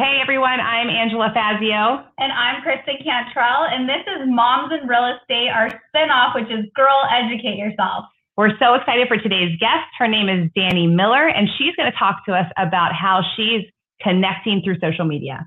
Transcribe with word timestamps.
Hey 0.00 0.16
everyone, 0.22 0.60
I'm 0.60 0.88
Angela 0.88 1.28
Fazio. 1.34 2.02
And 2.16 2.32
I'm 2.32 2.62
Kristen 2.62 2.96
Cantrell, 3.04 3.68
and 3.68 3.86
this 3.86 4.00
is 4.08 4.24
Moms 4.24 4.72
in 4.72 4.88
Real 4.88 5.12
Estate, 5.12 5.50
our 5.52 5.68
spinoff, 5.92 6.34
which 6.34 6.48
is 6.48 6.64
Girl 6.74 7.04
Educate 7.12 7.58
Yourself. 7.58 8.06
We're 8.34 8.56
so 8.58 8.72
excited 8.72 9.08
for 9.08 9.18
today's 9.18 9.58
guest. 9.60 9.92
Her 9.98 10.08
name 10.08 10.30
is 10.30 10.48
Danny 10.56 10.86
Miller, 10.86 11.28
and 11.28 11.46
she's 11.58 11.76
going 11.76 11.92
to 11.92 11.98
talk 11.98 12.24
to 12.24 12.32
us 12.32 12.46
about 12.56 12.94
how 12.94 13.20
she's 13.36 13.60
connecting 14.00 14.62
through 14.64 14.80
social 14.80 15.04
media. 15.04 15.46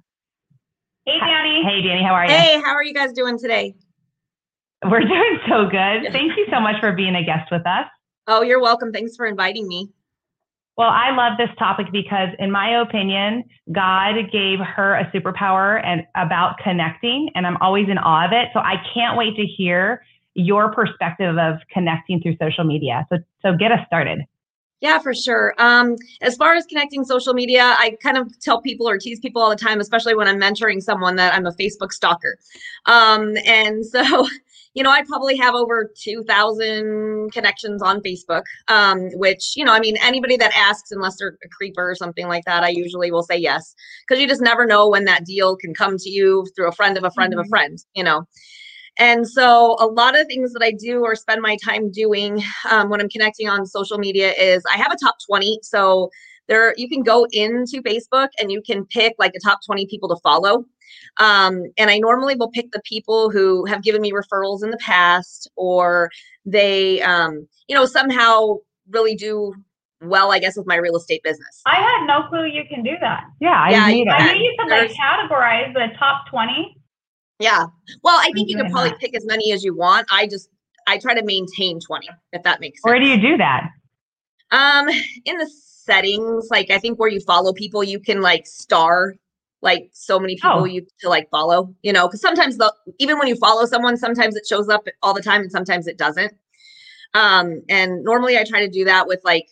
Hey, 1.08 1.18
Danny. 1.20 1.64
Hey, 1.66 1.82
Danny, 1.82 2.04
how 2.04 2.14
are 2.14 2.28
you? 2.28 2.32
Hey, 2.32 2.62
how 2.62 2.76
are 2.76 2.84
you 2.84 2.94
guys 2.94 3.12
doing 3.12 3.40
today? 3.40 3.74
We're 4.86 5.00
doing 5.00 5.40
so 5.50 5.66
good. 5.66 6.12
Thank 6.14 6.38
you 6.38 6.46
so 6.52 6.60
much 6.60 6.80
for 6.80 6.92
being 6.92 7.16
a 7.16 7.26
guest 7.26 7.50
with 7.52 7.66
us. 7.66 7.88
Oh, 8.28 8.44
you're 8.44 8.62
welcome. 8.62 8.92
Thanks 8.92 9.16
for 9.16 9.26
inviting 9.26 9.68
me. 9.68 9.90
Well, 10.76 10.90
I 10.90 11.16
love 11.16 11.38
this 11.38 11.50
topic 11.60 11.88
because, 11.92 12.30
in 12.40 12.52
my 12.52 12.82
opinion, 12.82 13.44
God 13.72 14.16
gave 14.32 14.60
her 14.60 14.96
a 14.96 15.06
superpower 15.12 15.86
and 15.86 16.04
about 16.16 16.58
connecting, 16.58 17.30
and 17.36 17.46
I'm 17.46 17.58
always 17.58 17.90
in 17.90 18.00
awe 18.00 18.26
of 18.26 18.32
it. 18.32 18.50
So 18.54 18.60
I 18.60 18.82
can't 18.94 19.16
wait 19.16 19.36
to 19.36 19.46
hear 19.46 20.04
your 20.34 20.74
perspective 20.74 21.38
of 21.38 21.58
connecting 21.72 22.22
through 22.22 22.38
social 22.42 22.64
media. 22.64 23.06
So, 23.12 23.20
so 23.44 23.56
get 23.56 23.72
us 23.72 23.86
started. 23.86 24.26
Yeah, 24.84 25.00
for 25.00 25.14
sure. 25.14 25.54
Um, 25.60 25.96
as 26.22 26.36
far 26.36 26.56
as 26.56 26.66
connecting 26.66 27.06
social 27.06 27.34
media, 27.34 27.74
I 27.78 27.96
kind 28.04 28.18
of 28.18 28.38
tell 28.42 28.60
people 28.60 28.90
or 28.90 28.98
tease 28.98 29.18
people 29.18 29.42
all 29.42 29.50
the 29.50 29.56
time, 29.56 29.80
especially 29.80 30.14
when 30.14 30.28
I'm 30.28 30.38
mentoring 30.38 30.84
someone, 30.84 31.16
that 31.16 31.34
I'm 31.34 31.46
a 31.46 31.54
Facebook 31.54 31.94
stalker. 31.94 32.38
Um, 32.86 33.38
and 33.46 33.86
so 33.86 34.02
you 34.74 34.82
know, 34.82 34.90
I 34.90 35.04
probably 35.04 35.38
have 35.38 35.54
over 35.54 35.92
2,000 35.96 37.32
connections 37.32 37.82
on 37.82 38.02
Facebook, 38.02 38.44
um, 38.68 39.10
which, 39.14 39.54
you 39.56 39.64
know, 39.64 39.72
I 39.72 39.80
mean, 39.80 39.98
anybody 40.02 40.36
that 40.38 40.52
asks, 40.56 40.92
unless 40.92 41.18
they're 41.18 41.38
a 41.44 41.50
creeper 41.50 41.92
or 41.92 41.96
something 41.96 42.28
like 42.28 42.44
that, 42.46 42.64
I 42.64 42.70
usually 42.70 43.12
will 43.12 43.24
say 43.24 43.38
yes, 43.38 43.76
because 44.08 44.20
you 44.20 44.28
just 44.28 44.42
never 44.42 44.66
know 44.66 44.90
when 44.90 45.06
that 45.06 45.26
deal 45.26 45.56
can 45.56 45.74
come 45.74 45.98
to 45.98 46.10
you 46.10 46.46
through 46.56 46.70
a 46.70 46.72
friend 46.72 46.98
of 46.98 47.04
a 47.04 47.12
friend 47.12 47.32
mm-hmm. 47.32 47.40
of 47.40 47.46
a 47.46 47.48
mm-hmm. 47.48 47.52
friend, 47.52 47.78
you 47.94 48.04
know. 48.04 48.28
And 49.00 49.28
so, 49.28 49.76
a 49.80 49.88
lot 49.88 50.20
of 50.20 50.28
things 50.28 50.54
that 50.54 50.62
I 50.62 50.72
do 50.72 51.04
or 51.04 51.16
spend 51.16 51.42
my 51.42 51.58
time 51.64 51.92
doing 51.92 52.44
um, 52.70 52.90
when 52.90 53.02
I'm 53.02 53.10
connecting 53.10 53.50
on 53.50 53.66
social 53.66 53.98
media 53.98 54.34
is 54.34 54.64
I 54.72 54.78
have 54.78 54.92
a 54.92 54.98
top 55.04 55.16
20. 55.28 55.60
So, 55.64 56.10
there 56.48 56.74
you 56.78 56.90
can 56.90 57.02
go 57.04 57.26
into 57.32 57.82
Facebook 57.82 58.30
and 58.40 58.52
you 58.52 58.62
can 58.62 58.86
pick 58.86 59.16
like 59.18 59.34
a 59.36 59.40
top 59.40 59.60
20 59.66 59.88
people 59.88 60.10
to 60.10 60.18
follow. 60.22 60.66
Um, 61.18 61.64
and 61.78 61.90
I 61.90 62.00
normally 62.00 62.36
will 62.36 62.50
pick 62.50 62.72
the 62.72 62.82
people 62.84 63.30
who 63.30 63.66
have 63.66 63.84
given 63.84 64.02
me 64.02 64.12
referrals 64.12 64.64
in 64.64 64.72
the 64.72 64.78
past 64.78 65.50
or 65.56 66.10
they, 66.46 67.02
um, 67.02 67.48
you 67.68 67.76
know, 67.76 67.86
somehow 67.86 68.58
really 68.90 69.16
do 69.16 69.54
well, 70.02 70.32
I 70.32 70.40
guess, 70.40 70.58
with 70.58 70.68
my 70.68 70.76
real 70.76 70.98
estate 70.98 71.22
business. 71.24 71.62
I 71.66 71.76
had 71.76 72.06
no 72.06 72.28
clue 72.28 72.46
you 72.46 72.64
can 72.68 72.84
do 72.84 72.92
that. 73.00 73.24
Yeah, 73.40 73.62
I, 73.62 73.70
yeah, 73.70 73.88
knew, 73.88 74.06
I 74.10 74.34
knew 74.34 74.40
you 74.40 74.56
said 74.60 74.70
like 74.70 74.92
categorize 74.92 75.74
the 75.74 75.88
top 75.98 76.28
20. 76.30 76.76
Yeah. 77.40 77.66
Well, 78.04 78.18
I 78.20 78.32
think 78.34 78.46
I'm 78.46 78.48
you 78.48 78.58
can 78.58 78.72
probably 78.72 78.90
that. 78.90 79.00
pick 79.00 79.16
as 79.16 79.26
many 79.26 79.52
as 79.54 79.64
you 79.64 79.76
want. 79.76 80.08
I 80.12 80.28
just, 80.28 80.50
I 80.88 80.98
try 80.98 81.14
to 81.14 81.24
maintain 81.24 81.80
20, 81.80 82.10
if 82.34 82.44
that 82.44 82.60
makes 82.60 82.82
sense. 82.82 82.92
Where 82.92 83.00
do 83.00 83.08
you 83.08 83.20
do 83.20 83.38
that? 83.38 83.70
Um, 84.52 84.88
in 85.26 85.38
the 85.38 85.50
settings, 85.86 86.48
like 86.52 86.70
I 86.70 86.78
think 86.78 87.00
where 87.00 87.10
you 87.10 87.20
follow 87.22 87.54
people, 87.54 87.84
you 87.84 88.00
can 88.00 88.22
like 88.22 88.46
star 88.46 89.16
like 89.64 89.90
so 89.94 90.20
many 90.20 90.36
people 90.36 90.60
oh. 90.60 90.66
you 90.66 90.86
to 91.00 91.10
like 91.10 91.30
follow, 91.32 91.74
you 91.82 91.94
know, 91.94 92.08
because 92.08 92.22
sometimes 92.22 92.58
the 92.58 92.72
even 93.00 93.18
when 93.18 93.28
you 93.28 93.36
follow 93.38 93.66
someone, 93.66 93.98
sometimes 93.98 94.36
it 94.36 94.46
shows 94.46 94.70
up 94.70 94.86
all 95.02 95.14
the 95.14 95.22
time 95.22 95.42
and 95.42 95.52
sometimes 95.52 95.88
it 95.88 95.98
doesn't. 95.98 96.34
Um, 97.14 97.62
and 97.70 98.04
normally 98.04 98.38
I 98.38 98.44
try 98.44 98.60
to 98.60 98.70
do 98.70 98.86
that 98.86 99.08
with 99.08 99.22
like 99.24 99.48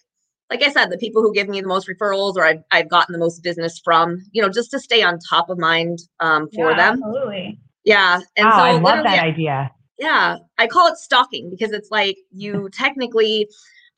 like 0.52 0.64
I 0.64 0.70
said, 0.70 0.90
the 0.90 0.98
people 0.98 1.22
who 1.22 1.34
give 1.34 1.48
me 1.48 1.62
the 1.62 1.68
most 1.68 1.88
referrals 1.88 2.36
or 2.36 2.46
I've, 2.46 2.62
I've 2.72 2.90
gotten 2.90 3.14
the 3.14 3.20
most 3.20 3.42
business 3.42 3.80
from, 3.82 4.22
you 4.34 4.42
know, 4.42 4.50
just 4.50 4.70
to 4.72 4.80
stay 4.80 5.02
on 5.02 5.18
top 5.18 5.50
of 5.50 5.58
mind 5.58 6.00
um, 6.20 6.50
for 6.54 6.72
yeah, 6.72 6.76
them. 6.76 7.02
Absolutely. 7.02 7.60
Yeah. 7.86 8.20
And 8.36 8.48
wow, 8.48 8.58
so 8.58 8.64
I 8.64 8.72
love 8.74 9.06
that 9.06 9.24
idea. 9.24 9.72
Yeah. 9.98 10.40
I 10.58 10.68
call 10.68 10.88
it 10.88 10.98
stalking 10.98 11.50
because 11.50 11.72
it's 11.72 11.90
like 11.90 12.18
you 12.32 12.68
technically 12.74 13.48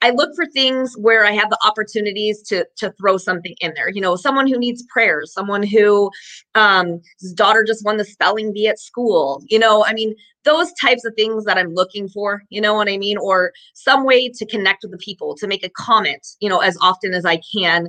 I 0.03 0.09
look 0.09 0.35
for 0.35 0.45
things 0.45 0.95
where 0.97 1.25
I 1.25 1.31
have 1.31 1.49
the 1.49 1.57
opportunities 1.65 2.41
to 2.49 2.67
to 2.77 2.91
throw 2.99 3.15
something 3.17 3.55
in 3.61 3.73
there. 3.73 3.89
You 3.89 4.01
know, 4.01 4.17
someone 4.17 4.47
who 4.47 4.57
needs 4.57 4.83
prayers, 4.91 5.31
someone 5.33 5.63
who 5.63 6.11
um 6.55 7.01
his 7.21 7.31
daughter 7.33 7.63
just 7.65 7.85
won 7.85 7.95
the 7.95 8.03
spelling 8.03 8.51
bee 8.51 8.67
at 8.67 8.79
school. 8.79 9.41
You 9.47 9.59
know, 9.59 9.85
I 9.85 9.93
mean, 9.93 10.13
those 10.43 10.73
types 10.73 11.05
of 11.05 11.13
things 11.15 11.45
that 11.45 11.57
I'm 11.57 11.73
looking 11.73 12.09
for, 12.09 12.43
you 12.49 12.59
know 12.59 12.73
what 12.73 12.89
I 12.89 12.97
mean? 12.97 13.17
Or 13.17 13.53
some 13.75 14.05
way 14.05 14.27
to 14.27 14.45
connect 14.45 14.83
with 14.83 14.91
the 14.91 14.97
people, 14.97 15.35
to 15.37 15.47
make 15.47 15.65
a 15.65 15.69
comment, 15.69 16.27
you 16.41 16.49
know, 16.49 16.59
as 16.59 16.77
often 16.81 17.13
as 17.13 17.23
I 17.23 17.39
can 17.55 17.87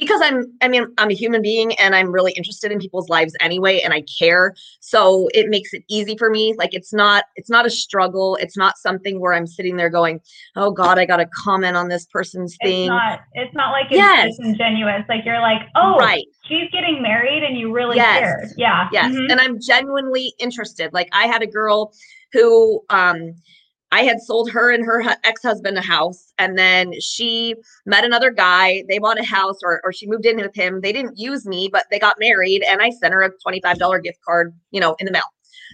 because 0.00 0.20
I'm 0.22 0.44
I 0.62 0.68
mean 0.68 0.86
I'm 0.98 1.10
a 1.10 1.14
human 1.14 1.42
being 1.42 1.74
and 1.74 1.94
I'm 1.94 2.10
really 2.10 2.32
interested 2.32 2.72
in 2.72 2.78
people's 2.78 3.08
lives 3.08 3.36
anyway 3.40 3.80
and 3.80 3.92
I 3.92 4.02
care. 4.18 4.54
So 4.80 5.28
it 5.34 5.48
makes 5.48 5.72
it 5.72 5.84
easy 5.88 6.16
for 6.16 6.30
me. 6.30 6.54
Like 6.56 6.72
it's 6.72 6.92
not 6.92 7.24
it's 7.36 7.50
not 7.50 7.66
a 7.66 7.70
struggle. 7.70 8.36
It's 8.36 8.56
not 8.56 8.78
something 8.78 9.20
where 9.20 9.34
I'm 9.34 9.46
sitting 9.46 9.76
there 9.76 9.90
going, 9.90 10.20
"Oh 10.56 10.70
god, 10.70 10.98
I 10.98 11.04
got 11.04 11.18
to 11.18 11.26
comment 11.26 11.76
on 11.76 11.88
this 11.88 12.06
person's 12.06 12.56
thing." 12.62 12.84
It's 12.84 12.88
not 12.88 13.20
it's 13.34 13.54
not 13.54 13.70
like 13.70 13.86
it's 13.86 13.96
yes. 13.96 14.36
disingenuous. 14.38 15.04
Like 15.08 15.24
you're 15.24 15.40
like, 15.40 15.68
"Oh, 15.76 15.96
right. 15.98 16.26
she's 16.46 16.70
getting 16.72 17.02
married 17.02 17.44
and 17.44 17.56
you 17.56 17.72
really 17.72 17.96
yes. 17.96 18.18
care." 18.18 18.50
Yeah. 18.56 18.88
Yes. 18.90 19.12
Mm-hmm. 19.12 19.30
And 19.30 19.40
I'm 19.40 19.60
genuinely 19.60 20.32
interested. 20.38 20.92
Like 20.92 21.08
I 21.12 21.26
had 21.26 21.42
a 21.42 21.46
girl 21.46 21.92
who 22.32 22.82
um 22.88 23.34
I 23.92 24.02
had 24.02 24.20
sold 24.20 24.50
her 24.50 24.70
and 24.70 24.84
her 24.84 25.02
ex 25.24 25.42
husband 25.42 25.76
a 25.76 25.82
house, 25.82 26.32
and 26.38 26.56
then 26.56 26.92
she 27.00 27.54
met 27.86 28.04
another 28.04 28.30
guy. 28.30 28.84
They 28.88 28.98
bought 28.98 29.18
a 29.18 29.24
house, 29.24 29.58
or, 29.64 29.80
or 29.84 29.92
she 29.92 30.06
moved 30.06 30.26
in 30.26 30.36
with 30.36 30.54
him. 30.54 30.80
They 30.80 30.92
didn't 30.92 31.18
use 31.18 31.44
me, 31.46 31.68
but 31.72 31.86
they 31.90 31.98
got 31.98 32.16
married, 32.20 32.62
and 32.62 32.80
I 32.80 32.90
sent 32.90 33.14
her 33.14 33.22
a 33.22 33.30
$25 33.30 34.02
gift 34.02 34.20
card, 34.24 34.54
you 34.70 34.80
know, 34.80 34.94
in 34.98 35.06
the 35.06 35.12
mail. 35.12 35.22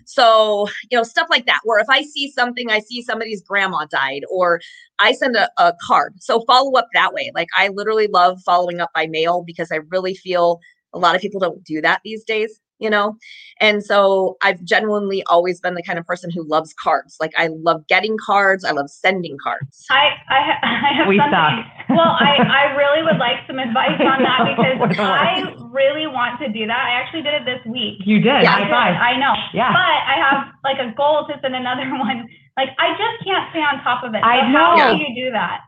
So, 0.05 0.69
you 0.91 0.97
know, 0.97 1.03
stuff 1.03 1.29
like 1.31 1.47
that, 1.47 1.61
where 1.65 1.81
if 1.81 1.89
I 1.89 2.03
see 2.03 2.31
something, 2.31 2.71
I 2.71 2.81
see 2.81 3.03
somebody's 3.03 3.43
grandma 3.43 3.87
died, 3.87 4.23
or 4.31 4.61
I 4.99 5.13
send 5.13 5.37
a, 5.37 5.51
a 5.59 5.75
card. 5.87 6.15
So, 6.19 6.41
follow 6.47 6.73
up 6.73 6.89
that 6.95 7.13
way. 7.13 7.31
Like, 7.35 7.49
I 7.57 7.69
literally 7.69 8.07
love 8.07 8.41
following 8.45 8.81
up 8.81 8.91
by 8.95 9.07
mail 9.07 9.43
because 9.47 9.71
I 9.71 9.77
really 9.91 10.15
feel 10.15 10.61
a 10.93 10.99
lot 10.99 11.15
of 11.15 11.21
people 11.21 11.41
don't 11.41 11.63
do 11.65 11.83
that 11.83 12.01
these 12.05 12.25
days 12.25 12.61
you 12.79 12.91
know? 12.91 13.17
And 13.61 13.85
so 13.85 14.37
i've 14.43 14.63
genuinely 14.65 15.23
always 15.25 15.61
been 15.61 15.75
the 15.75 15.83
kind 15.83 15.99
of 15.99 16.07
person 16.07 16.31
who 16.31 16.43
loves 16.45 16.75
cards. 16.75 17.17
Like 17.21 17.33
i 17.37 17.49
love 17.49 17.87
getting 17.87 18.17
cards 18.25 18.65
i 18.65 18.71
love 18.71 18.91
sending 18.91 19.39
cards. 19.43 19.87
I 19.91 20.11
i, 20.29 20.39
I 20.63 20.93
have 20.95 21.09
we 21.09 21.19
something. 21.19 21.97
well 21.97 22.17
i 22.21 22.37
i 22.49 22.75
really 22.77 23.03
would 23.03 23.19
like 23.19 23.47
some 23.47 23.59
advice 23.59 24.01
on 24.01 24.23
that 24.23 24.57
because 24.89 24.99
i 24.99 25.55
really 25.73 26.07
want 26.07 26.41
to 26.41 26.49
do 26.49 26.67
that. 26.67 26.87
I 26.87 27.01
actually 27.01 27.23
did 27.23 27.35
it 27.35 27.45
this 27.45 27.61
week. 27.67 28.01
You 28.05 28.17
did? 28.21 28.43
Yeah, 28.43 28.57
I, 28.57 28.65
did. 28.65 28.73
I 28.73 29.17
know. 29.19 29.35
Yeah. 29.53 29.73
But 29.73 29.81
i 29.81 30.17
have 30.19 30.53
like 30.65 30.79
a 30.79 30.95
goal 30.97 31.27
to 31.29 31.35
send 31.41 31.55
another 31.55 31.89
one. 31.91 32.29
Like 32.57 32.71
i 32.79 32.91
just 32.97 33.25
can't 33.25 33.51
stay 33.51 33.61
on 33.61 33.83
top 33.83 34.05
of 34.05 34.15
it. 34.15 34.21
So 34.23 34.29
i 34.29 34.51
know. 34.51 34.77
how 34.77 34.93
do 34.93 35.03
you 35.03 35.15
do 35.27 35.31
that? 35.33 35.61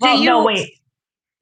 Well, 0.00 0.16
do 0.16 0.22
you 0.22 0.28
no 0.28 0.44
wait. 0.44 0.72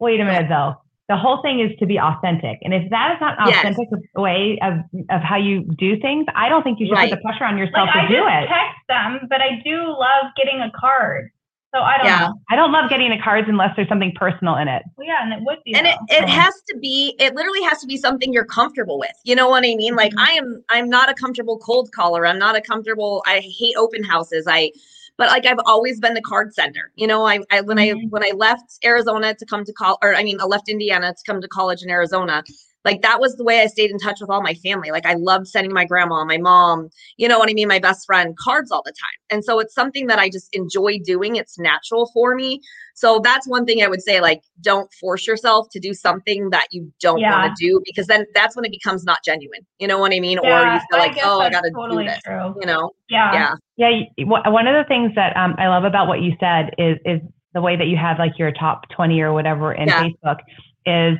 Wait 0.01 0.21
a 0.21 0.25
minute 0.25 0.49
though 0.49 0.77
the 1.09 1.17
whole 1.17 1.41
thing 1.41 1.61
is 1.61 1.71
to 1.79 1.87
be 1.87 1.99
authentic. 1.99 2.59
And 2.63 2.75
if 2.75 2.91
that 2.91 3.15
is 3.15 3.21
not 3.21 3.41
an 3.41 3.49
yes. 3.49 3.59
authentic 3.61 3.89
way 4.15 4.59
of, 4.63 4.75
of 5.11 5.23
how 5.23 5.37
you 5.37 5.65
do 5.79 5.99
things, 6.01 6.27
I 6.37 6.49
don't 6.51 6.63
think 6.63 6.79
you 6.81 6.87
should 6.87 6.93
right. 6.93 7.11
put 7.11 7.17
the 7.17 7.23
pressure 7.23 7.45
on 7.45 7.57
yourself 7.57 7.89
like, 7.95 7.95
to 7.95 8.01
I 8.01 8.09
do 8.09 8.27
it. 8.27 8.47
text 8.47 8.81
them, 8.89 9.27
but 9.31 9.41
I 9.41 9.61
do 9.65 9.89
love 9.89 10.33
getting 10.37 10.61
a 10.61 10.71
card. 10.79 11.31
So 11.75 11.81
I 11.81 11.99
don't 11.99 12.07
yeah. 12.07 12.19
know. 12.21 12.35
I 12.51 12.57
don't 12.57 12.73
love 12.73 12.89
getting 12.89 13.11
the 13.11 13.19
cards 13.19 13.47
unless 13.49 13.77
there's 13.77 13.89
something 13.89 14.13
personal 14.17 14.57
in 14.57 14.69
it. 14.69 14.83
Well, 14.97 15.07
yeah, 15.07 15.23
and 15.23 15.33
it 15.35 15.41
would 15.43 15.59
be. 15.65 15.75
And 15.75 15.87
it, 15.87 15.97
it 16.09 16.29
has 16.29 16.55
to 16.69 16.79
be, 16.79 17.15
it 17.19 17.35
literally 17.35 17.63
has 17.63 17.79
to 17.81 17.87
be 17.87 17.99
something 17.99 18.33
you're 18.33 18.47
comfortable 18.47 18.99
with. 18.99 19.13
You 19.25 19.35
know 19.35 19.49
what 19.49 19.65
I 19.65 19.77
mean? 19.77 19.95
Like 19.95 20.13
mm-hmm. 20.13 20.21
I 20.21 20.31
am, 20.33 20.63
I'm 20.71 20.89
not 20.89 21.11
a 21.11 21.15
comfortable 21.15 21.59
cold 21.59 21.93
caller. 21.93 22.27
I'm 22.27 22.39
not 22.39 22.57
a 22.57 22.63
comfortable, 22.63 23.23
I 23.27 23.41
hate 23.41 23.77
open 23.77 24.03
houses. 24.03 24.47
I 24.49 24.73
but 25.19 25.29
like 25.29 25.45
I've 25.45 25.59
always 25.67 26.01
been 26.01 26.15
the 26.15 26.23
card 26.23 26.55
sender. 26.55 26.93
You 26.95 27.07
know, 27.07 27.27
I, 27.27 27.41
I 27.51 27.61
when 27.61 27.77
mm-hmm. 27.77 27.99
I 27.99 28.09
when 28.09 28.25
I 28.25 28.31
left 28.35 28.79
Arizona 28.85 29.35
to 29.35 29.45
come 29.45 29.65
to 29.65 29.73
college, 29.73 29.99
or 30.01 30.15
I 30.15 30.23
mean, 30.23 30.41
I 30.41 30.45
left 30.45 30.69
Indiana 30.69 31.13
to 31.13 31.23
come 31.27 31.43
to 31.43 31.49
college 31.49 31.83
in 31.83 31.91
Arizona. 31.91 32.43
Like 32.89 33.03
that 33.03 33.21
was 33.21 33.37
the 33.37 33.45
way 33.45 33.61
I 33.61 33.67
stayed 33.67 33.91
in 33.91 33.99
touch 33.99 34.19
with 34.21 34.31
all 34.31 34.43
my 34.43 34.55
family. 34.55 34.91
Like 34.91 35.05
I 35.05 35.15
loved 35.15 35.47
sending 35.47 35.73
my 35.75 35.85
grandma, 35.85 36.25
my 36.25 36.39
mom, 36.39 36.89
you 37.19 37.29
know 37.29 37.39
what 37.39 37.51
I 37.51 37.53
mean, 37.53 37.69
my 37.69 37.79
best 37.79 38.07
friend 38.07 38.35
cards 38.43 38.71
all 38.71 38.83
the 38.85 38.93
time. 38.93 39.19
And 39.31 39.45
so 39.45 39.59
it's 39.61 39.75
something 39.75 40.07
that 40.07 40.19
I 40.19 40.31
just 40.31 40.49
enjoy 40.55 40.99
doing. 41.05 41.37
It's 41.37 41.59
natural 41.59 42.11
for 42.15 42.35
me. 42.35 42.61
So 42.95 43.21
that's 43.23 43.47
one 43.47 43.65
thing 43.67 43.83
I 43.83 43.89
would 43.89 44.03
say 44.03 44.21
like 44.21 44.41
don't 44.61 44.91
force 44.95 45.27
yourself 45.27 45.69
to 45.73 45.79
do 45.79 45.93
something 45.93 46.49
that 46.51 46.67
you 46.73 46.91
don't 47.01 47.21
Yeah. 47.21 47.31
want 47.31 47.55
to 47.55 47.65
do 47.67 47.81
because 47.85 48.07
then 48.07 48.25
that's 48.35 48.57
when 48.57 48.65
it 48.65 48.71
becomes 48.73 49.05
not 49.05 49.19
genuine. 49.25 49.67
You 49.79 49.87
know 49.87 49.99
what 49.99 50.13
I 50.15 50.21
mean? 50.21 50.39
or 50.39 50.49
you 50.49 50.81
feel 50.91 50.99
I 51.01 51.07
like, 51.07 51.19
"Oh, 51.23 51.41
I 51.41 51.51
got 51.51 51.61
to 51.63 51.71
totally 51.71 52.05
do 52.05 52.11
this." 52.11 52.23
true. 52.25 52.55
You 52.61 52.67
know? 52.67 52.91
Yeah. 53.11 53.55
Yeah. 53.77 54.01
Yeah, 54.17 54.25
one 54.27 54.67
of 54.67 54.75
the 54.75 54.85
things 54.89 55.13
that 55.15 55.37
um, 55.37 55.55
I 55.59 55.69
love 55.69 55.85
about 55.85 56.09
what 56.09 56.21
you 56.23 56.33
said 56.41 56.75
is 56.79 56.97
is 57.05 57.21
the 57.55 57.61
way 57.61 57.77
that 57.77 57.87
you 57.87 57.97
have 57.97 58.19
like 58.19 58.39
your 58.39 58.51
top 58.53 58.89
20 58.91 59.21
or 59.21 59.33
whatever 59.33 59.73
in 59.73 59.87
Yeah. 59.89 60.03
Facebook 60.05 60.39
is 60.87 61.19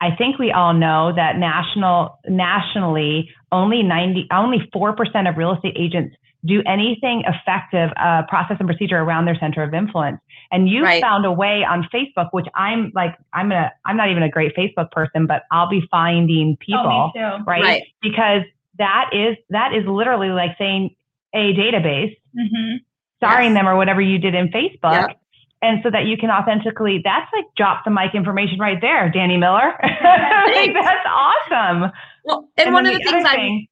I 0.00 0.14
think 0.16 0.38
we 0.38 0.52
all 0.52 0.74
know 0.74 1.12
that 1.14 1.36
national 1.38 2.18
nationally 2.28 3.30
only 3.50 3.82
90 3.82 4.28
only 4.32 4.58
4% 4.74 5.28
of 5.28 5.36
real 5.36 5.54
estate 5.54 5.74
agents 5.76 6.14
do 6.44 6.62
anything 6.66 7.24
effective 7.26 7.90
uh, 7.96 8.22
process 8.28 8.56
and 8.60 8.68
procedure 8.68 8.98
around 8.98 9.24
their 9.24 9.36
center 9.40 9.62
of 9.64 9.74
influence. 9.74 10.20
And 10.52 10.68
you 10.68 10.84
Right. 10.84 11.02
found 11.02 11.26
a 11.26 11.32
way 11.32 11.64
on 11.64 11.88
Facebook, 11.92 12.28
which 12.30 12.46
I'm 12.54 12.92
like 12.94 13.16
I'm 13.32 13.50
a 13.50 13.72
I'm 13.84 13.96
not 13.96 14.08
even 14.10 14.22
a 14.22 14.30
great 14.30 14.54
Facebook 14.56 14.90
person, 14.92 15.26
but 15.26 15.42
I'll 15.50 15.68
be 15.68 15.82
finding 15.90 16.56
people 16.58 16.80
Oh, 16.86 17.06
me 17.06 17.12
too. 17.20 17.44
right? 17.44 17.62
Right. 17.62 17.82
Because 18.00 18.42
that 18.78 19.10
is 19.12 19.36
that 19.50 19.74
is 19.74 19.84
literally 19.86 20.28
like 20.28 20.56
saying 20.58 20.94
a 21.34 21.52
database, 21.54 22.16
hmm 22.36 22.76
starring 23.16 23.50
Yes. 23.50 23.58
them 23.58 23.68
or 23.68 23.74
whatever 23.76 24.00
you 24.00 24.16
did 24.18 24.36
in 24.36 24.46
Facebook. 24.48 25.08
Yep. 25.08 25.20
And 25.60 25.80
so 25.82 25.90
that 25.90 26.06
you 26.06 26.16
can 26.16 26.30
authentically, 26.30 27.00
that's 27.02 27.30
like 27.34 27.46
drop 27.56 27.84
the 27.84 27.90
mic 27.90 28.14
information 28.14 28.58
right 28.60 28.80
there, 28.80 29.10
Danny 29.10 29.36
Miller. 29.36 29.74
like, 29.82 30.72
that's 30.72 31.06
awesome. 31.06 31.90
Well, 32.24 32.48
and, 32.56 32.72
one 32.72 32.86
of 32.86 32.92
then 32.92 33.00
the 33.02 33.10
things 33.10 33.24
I 33.26 33.34
thing- 33.34 33.68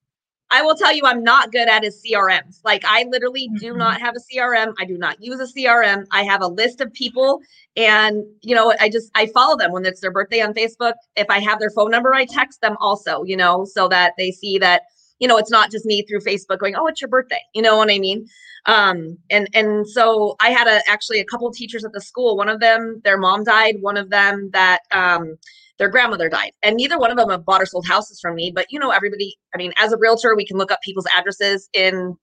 I 0.51 0.63
will 0.63 0.77
tell 0.77 0.93
you 0.95 1.03
I'm 1.05 1.25
not 1.25 1.51
good 1.51 1.69
at 1.69 1.83
is 1.85 2.01
CRMs. 2.03 2.61
Like 2.65 2.85
I 2.87 3.05
literally 3.11 3.49
do 3.59 3.73
Mhm. 3.75 3.79
not 3.79 4.01
have 4.01 4.15
a 4.17 4.21
CRM. 4.21 4.75
I 4.79 4.85
do 4.85 4.97
not 4.97 5.21
use 5.21 5.41
a 5.41 5.47
CRM. 5.47 6.07
I 6.13 6.23
have 6.23 6.41
a 6.41 6.47
list 6.47 6.81
of 6.81 6.93
people 6.93 7.41
and 7.77 8.23
you 8.43 8.55
know, 8.55 8.73
I 8.81 8.89
just 8.89 9.11
I 9.17 9.27
follow 9.27 9.57
them 9.57 9.73
when 9.73 9.85
it's 9.85 10.01
their 10.01 10.13
birthday 10.13 10.41
on 10.41 10.55
Facebook. 10.55 10.93
If 11.17 11.27
I 11.31 11.41
have 11.41 11.59
their 11.59 11.71
phone 11.71 11.91
number, 11.91 12.15
I 12.15 12.27
text 12.27 12.61
them 12.61 12.77
also, 12.81 13.25
you 13.25 13.37
know, 13.37 13.65
so 13.65 13.89
that 13.89 14.13
they 14.19 14.31
see 14.31 14.57
that 14.59 14.83
you 15.19 15.29
know, 15.29 15.39
it's 15.39 15.51
not 15.51 15.71
just 15.71 15.87
me 15.87 16.03
through 16.03 16.21
Facebook 16.21 16.59
going, 16.59 16.77
"Oh, 16.77 16.87
it's 16.87 17.01
your 17.01 17.09
birthday." 17.09 17.41
You 17.55 17.63
know 17.63 17.77
what 17.77 17.91
I 17.91 17.99
mean? 17.99 18.27
Um 18.67 19.19
and 19.31 19.49
and 19.55 19.89
so 19.89 20.37
I 20.41 20.51
had 20.51 20.67
a 20.67 20.81
actually 20.89 21.21
a 21.21 21.25
couple 21.25 21.51
teachers 21.53 21.85
at 21.85 21.93
the 21.93 22.01
school. 22.01 22.37
One 22.37 22.49
of 22.49 22.61
them 22.61 23.01
their 23.05 23.19
mom 23.19 23.45
died, 23.45 23.77
one 23.81 23.97
of 23.97 24.11
them 24.11 24.51
that 24.53 24.81
um 24.93 25.37
their 25.79 25.89
grandmother 25.89 26.29
died 26.29 26.53
and 26.63 26.77
neither 26.77 26.99
one 26.99 27.11
of 27.11 27.17
them 27.17 27.29
have 27.29 27.45
bought 27.45 27.61
or 27.61 27.67
sold 27.67 27.87
houses 27.87 28.19
from 28.21 28.35
me 28.35 28.51
but 28.51 28.67
you 28.71 28.79
know 28.79 28.91
everybody 28.91 29.37
i 29.55 29.59
mean 29.59 29.73
as 29.79 29.93
a 29.93 29.99
realtor 29.99 30.35
we 30.35 30.47
can 30.47 30.57
look 30.57 30.73
up 30.73 30.81
people's 30.83 31.07
addresses 31.15 31.69
in 31.75 32.17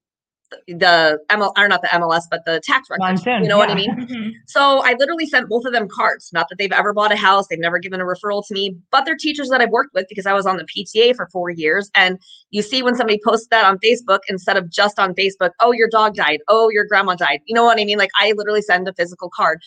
the- 0.67 0.73
the 0.75 1.19
ML, 1.29 1.53
or 1.57 1.67
not 1.67 1.81
the 1.81 1.87
MLS, 1.89 2.23
but 2.29 2.43
the 2.45 2.59
tax 2.63 2.89
records. 2.89 3.25
Monsoon, 3.25 3.43
you 3.43 3.49
know 3.49 3.57
what 3.57 3.69
I 3.69 3.79
yeah. 3.79 3.95
mean? 3.95 4.07
hmm 4.07 4.29
So 4.47 4.81
I 4.83 4.95
literally 4.99 5.25
sent 5.25 5.49
both 5.49 5.65
of 5.65 5.73
them 5.73 5.87
cards. 5.87 6.31
Not 6.33 6.47
that 6.49 6.57
they've 6.57 6.71
ever 6.71 6.93
bought 6.93 7.11
a 7.11 7.15
house, 7.15 7.47
they've 7.47 7.59
never 7.59 7.79
given 7.79 8.01
a 8.01 8.05
referral 8.05 8.45
to 8.47 8.53
me, 8.53 8.75
but 8.91 9.05
they're 9.05 9.17
teachers 9.17 9.49
that 9.49 9.61
I've 9.61 9.69
worked 9.69 9.93
with 9.93 10.07
because 10.09 10.25
I 10.25 10.33
was 10.33 10.45
on 10.45 10.57
the 10.57 10.65
PTA 10.65 11.15
for 11.15 11.27
four 11.31 11.49
years. 11.49 11.89
And 11.95 12.19
you 12.51 12.61
see 12.61 12.83
when 12.83 12.95
somebody 12.95 13.19
posts 13.25 13.47
that 13.51 13.65
on 13.65 13.77
Facebook 13.79 14.19
instead 14.27 14.57
of 14.57 14.69
just 14.69 14.99
on 14.99 15.13
Facebook, 15.13 15.51
oh, 15.59 15.71
your 15.71 15.89
dog 15.89 16.15
died, 16.15 16.39
oh, 16.47 16.69
your 16.69 16.85
grandma 16.85 17.15
died. 17.15 17.39
You 17.45 17.55
know 17.55 17.63
what 17.63 17.79
I 17.79 17.85
mean? 17.85 17.97
Like 17.97 18.11
I 18.19 18.33
literally 18.35 18.61
send 18.61 18.87
a 18.87 18.93
physical 18.93 19.29
card. 19.29 19.61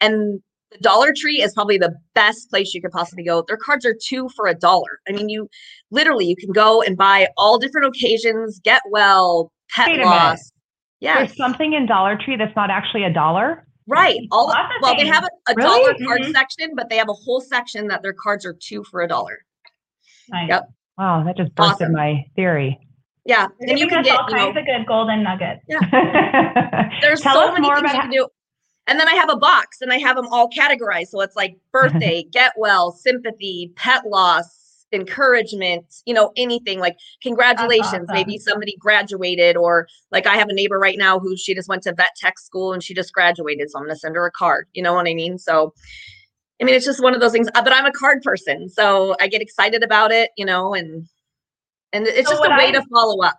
And 0.00 0.40
the 0.70 0.78
Dollar 0.78 1.12
Tree 1.16 1.40
is 1.40 1.54
probably 1.54 1.78
the 1.78 1.94
best 2.14 2.50
place 2.50 2.74
you 2.74 2.82
could 2.82 2.90
possibly 2.90 3.24
go. 3.24 3.42
Their 3.46 3.56
cards 3.56 3.86
are 3.86 3.96
two 4.00 4.28
for 4.36 4.46
a 4.46 4.54
dollar. 4.54 5.00
I 5.08 5.12
mean, 5.12 5.28
you 5.28 5.48
literally 5.90 6.26
you 6.26 6.36
can 6.36 6.52
go 6.52 6.82
and 6.82 6.96
buy 6.96 7.28
all 7.36 7.58
different 7.58 7.86
occasions, 7.86 8.60
get 8.62 8.82
well, 8.90 9.50
pet 9.70 9.88
Wait 9.88 10.04
loss. 10.04 10.52
Yeah, 11.00 11.18
There's 11.18 11.36
something 11.36 11.74
in 11.74 11.86
Dollar 11.86 12.16
Tree 12.16 12.36
that's 12.36 12.54
not 12.56 12.70
actually 12.70 13.04
a 13.04 13.12
dollar. 13.12 13.64
right. 13.86 14.18
All 14.32 14.48
Lots 14.48 14.72
well, 14.82 14.96
they 14.96 15.06
have 15.06 15.24
a, 15.24 15.52
a 15.52 15.54
Really? 15.54 15.68
dollar 15.94 15.94
card 16.06 16.20
Mhm. 16.22 16.32
section, 16.32 16.70
but 16.74 16.88
they 16.90 16.96
have 16.96 17.08
a 17.08 17.12
whole 17.14 17.40
section 17.40 17.86
that 17.88 18.02
their 18.02 18.12
cards 18.12 18.44
are 18.44 18.52
two 18.54 18.82
for 18.84 19.02
a 19.02 19.08
dollar. 19.08 19.38
Nice. 20.30 20.48
Yep. 20.48 20.68
Wow, 20.98 21.22
that 21.24 21.36
just 21.36 21.54
busted 21.54 21.84
Awesome. 21.86 21.92
my 21.92 22.24
theory. 22.36 22.78
Yeah, 23.24 23.46
You're 23.60 23.70
and 23.70 23.78
you 23.78 23.86
can 23.86 24.02
get 24.02 24.18
all 24.18 24.26
you 24.28 24.36
know 24.36 24.42
kinds 24.46 24.58
of 24.58 24.64
good 24.66 24.86
golden 24.86 25.22
nuggets. 25.22 25.62
Yeah. 25.68 25.78
There's 27.00 27.20
Tell 27.20 27.34
so 27.34 27.52
many 27.52 27.60
more 27.66 27.76
things 27.80 27.92
you 27.94 28.00
can 28.00 28.10
do. 28.10 28.26
And 28.88 28.98
then 28.98 29.06
I 29.06 29.14
have 29.14 29.28
a 29.30 29.36
box 29.36 29.82
and 29.82 29.92
I 29.92 29.98
have 29.98 30.16
them 30.16 30.26
all 30.28 30.48
categorized. 30.50 31.08
So 31.08 31.20
it's 31.20 31.36
like 31.36 31.56
birthday, 31.72 32.24
get 32.32 32.52
well, 32.56 32.90
sympathy, 32.90 33.72
pet 33.76 34.06
loss, 34.06 34.57
encouragement, 34.92 35.84
you 36.06 36.14
know, 36.14 36.32
anything 36.36 36.78
like 36.80 36.96
congratulations. 37.22 38.08
Maybe 38.10 38.38
somebody 38.38 38.76
graduated, 38.78 39.56
or 39.56 39.86
like 40.10 40.26
I 40.26 40.36
have 40.36 40.48
a 40.48 40.54
neighbor 40.54 40.78
right 40.78 40.98
now 40.98 41.18
who 41.18 41.36
she 41.36 41.54
just 41.54 41.68
went 41.68 41.82
to 41.84 41.94
vet 41.94 42.10
tech 42.16 42.38
school 42.38 42.72
and 42.72 42.82
she 42.82 42.94
just 42.94 43.12
graduated. 43.12 43.70
So 43.70 43.78
I'm 43.78 43.84
going 43.84 43.94
to 43.94 43.98
send 44.00 44.16
her 44.16 44.26
a 44.26 44.30
card. 44.30 44.66
You 44.72 44.82
know 44.82 44.94
what 44.94 45.06
I 45.06 45.14
mean? 45.14 45.38
So, 45.38 45.74
I 46.60 46.64
mean, 46.64 46.74
it's 46.74 46.86
just 46.86 47.02
one 47.02 47.14
of 47.14 47.20
those 47.20 47.32
things, 47.32 47.48
uh, 47.54 47.62
but 47.62 47.72
I'm 47.72 47.86
a 47.86 47.92
card 47.92 48.22
person. 48.22 48.68
So 48.68 49.14
I 49.20 49.28
get 49.28 49.42
excited 49.42 49.82
about 49.82 50.10
it, 50.10 50.30
you 50.36 50.44
know, 50.44 50.74
and, 50.74 51.06
and 51.92 52.06
it's 52.06 52.28
So 52.28 52.34
just 52.34 52.44
a 52.46 52.50
way 52.56 52.68
I- 52.68 52.72
to 52.72 52.82
follow 52.92 53.22
up. 53.22 53.38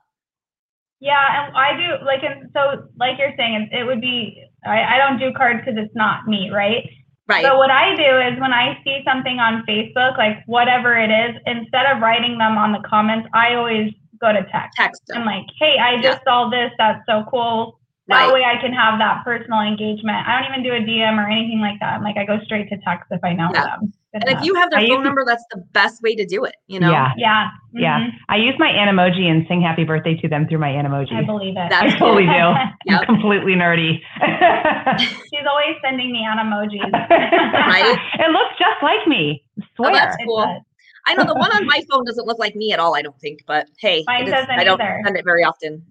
Yeah, 1.01 1.46
and 1.48 1.56
I 1.56 1.78
do 1.78 2.06
like, 2.06 2.24
and 2.24 2.50
so 2.54 2.90
like 2.98 3.18
you're 3.18 3.31
saying, 3.38 3.69
it, 3.72 3.80
it 3.80 3.84
would 3.86 4.01
be. 4.01 4.44
I, 4.66 4.96
I 4.96 4.98
don't 4.98 5.18
do 5.18 5.31
cards 5.31 5.62
because 5.63 5.81
it's 5.81 5.96
not 5.96 6.28
me, 6.28 6.50
right? 6.54 6.90
Right. 7.30 7.46
So 7.46 7.58
what 7.58 7.70
I 7.70 7.96
do 7.96 8.18
is 8.34 8.42
when 8.42 8.52
I 8.52 8.81
see 8.84 9.04
something 9.06 9.38
on 9.40 9.64
Facebook, 9.70 10.18
like 10.18 10.44
whatever 10.48 10.98
it 10.98 11.12
is, 11.12 11.40
instead 11.46 11.86
of 11.86 12.02
writing 12.02 12.40
them 12.40 12.58
on 12.58 12.72
the 12.72 12.80
comments, 12.80 13.30
I 13.34 13.54
always 13.54 13.94
go 14.20 14.34
to 14.34 14.42
text. 14.52 14.76
Text 14.78 15.06
them. 15.08 15.20
I'm 15.20 15.26
like, 15.26 15.46
hey, 15.60 15.78
I 15.78 15.94
Yeah. 15.94 16.02
just 16.02 16.24
saw 16.24 16.50
this. 16.50 16.72
That's 16.80 17.06
so 17.06 17.24
cool. 17.30 17.80
That 18.08 18.26
Right. 18.26 18.34
way 18.34 18.44
I 18.44 18.58
can 18.58 18.74
have 18.74 18.98
that 18.98 19.24
personal 19.24 19.62
engagement. 19.62 20.28
I 20.28 20.42
don't 20.42 20.50
even 20.52 20.64
do 20.64 20.74
a 20.74 20.80
DM 20.80 21.20
or 21.20 21.30
anything 21.30 21.62
like 21.62 21.80
that. 21.81 21.94
I'm 21.94 22.04
like, 22.04 22.18
I 22.18 22.26
go 22.26 22.40
straight 22.40 22.68
to 22.70 22.78
text 22.80 23.06
if 23.12 23.24
I 23.24 23.34
know 23.34 23.52
Yeah. 23.54 23.62
them. 23.78 23.94
Good 24.14 24.24
And 24.28 24.38
if 24.40 24.44
you 24.44 24.56
have 24.56 24.72
their 24.72 24.80
I 24.80 24.88
phone 24.88 24.98
use- 24.98 25.04
number, 25.06 25.24
that's 25.24 25.44
the 25.52 25.62
best 25.72 26.02
way 26.02 26.16
to 26.16 26.26
do 26.26 26.44
it, 26.44 26.56
you 26.68 26.80
know? 26.80 26.90
Yeah. 26.92 27.12
yeah. 27.18 27.50
Yeah. 27.74 28.00
mhm, 28.00 28.10
I 28.28 28.38
use 28.38 28.56
my 28.58 28.68
Animoji 28.70 29.30
and 29.30 29.46
sing 29.48 29.62
happy 29.62 29.84
birthday 29.84 30.16
to 30.16 30.28
them 30.28 30.48
through 30.48 30.58
my 30.58 30.70
Animoji. 30.70 31.14
I 31.14 31.24
believe 31.24 31.56
it. 31.56 31.70
That's 31.70 31.94
I 31.94 32.00
totally 32.00 32.26
do. 32.26 32.32
I'm 32.96 33.06
completely 33.06 33.54
nerdy. 33.54 34.00
She's 35.00 35.46
always 35.48 35.76
sending 35.84 36.12
me 36.12 36.26
emojis. 36.26 36.92
Right? 36.92 38.00
It 38.20 38.32
looks 38.32 38.58
just 38.58 38.82
like 38.82 39.06
me. 39.08 39.44
I 39.62 39.64
Oh, 39.80 39.94
that's 39.94 40.18
cool. 40.26 40.64
I 41.06 41.14
know 41.14 41.26
the 41.26 41.36
one 41.36 41.52
on 41.56 41.66
my 41.68 41.82
phone 41.92 42.06
doesn't 42.06 42.26
look 42.28 42.40
like 42.40 42.56
me 42.56 42.72
at 42.74 42.80
all, 42.80 42.96
I 42.96 43.02
don't 43.04 43.20
think, 43.20 43.40
but 43.46 43.68
hey, 43.80 44.04
Mine 44.08 44.24
it 44.24 44.28
is- 44.30 44.34
doesn't 44.34 44.52
I 44.52 44.64
don't 44.64 44.82
either. 44.82 45.02
send 45.06 45.18
it 45.18 45.24
very 45.26 45.44
often. 45.44 45.86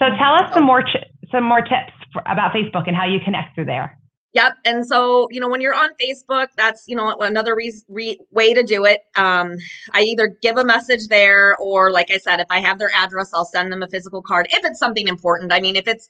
so 0.00 0.06
tell 0.18 0.34
us 0.34 0.52
some 0.52 0.64
more 0.64 0.82
ch- 0.82 1.06
some 1.30 1.44
more 1.44 1.60
tips 1.62 1.92
for, 2.12 2.22
about 2.26 2.52
Facebook 2.52 2.88
and 2.88 2.96
how 2.96 3.06
you 3.06 3.20
connect 3.24 3.54
through 3.54 3.66
there. 3.66 3.96
Yep. 4.32 4.58
And 4.64 4.86
so, 4.86 5.26
you 5.32 5.40
know, 5.40 5.48
when 5.48 5.60
you're 5.60 5.74
on 5.74 5.90
Facebook, 6.00 6.48
that's, 6.56 6.84
you 6.86 6.94
know, 6.94 7.16
another 7.20 7.56
re- 7.56 7.82
re- 7.88 8.20
way 8.30 8.54
to 8.54 8.62
do 8.62 8.84
it. 8.84 9.00
Um, 9.16 9.56
I 9.92 10.02
either 10.02 10.36
give 10.40 10.56
a 10.56 10.64
message 10.64 11.08
there 11.08 11.56
or 11.56 11.90
like 11.90 12.12
I 12.12 12.18
said, 12.18 12.38
if 12.38 12.46
I 12.48 12.60
have 12.60 12.78
their 12.78 12.92
address, 12.94 13.32
I'll 13.34 13.44
send 13.44 13.72
them 13.72 13.82
a 13.82 13.88
physical 13.88 14.22
card 14.22 14.46
if 14.52 14.64
it's 14.64 14.78
something 14.78 15.08
important. 15.08 15.52
I 15.52 15.58
mean, 15.60 15.74
if 15.74 15.88
it's, 15.88 16.08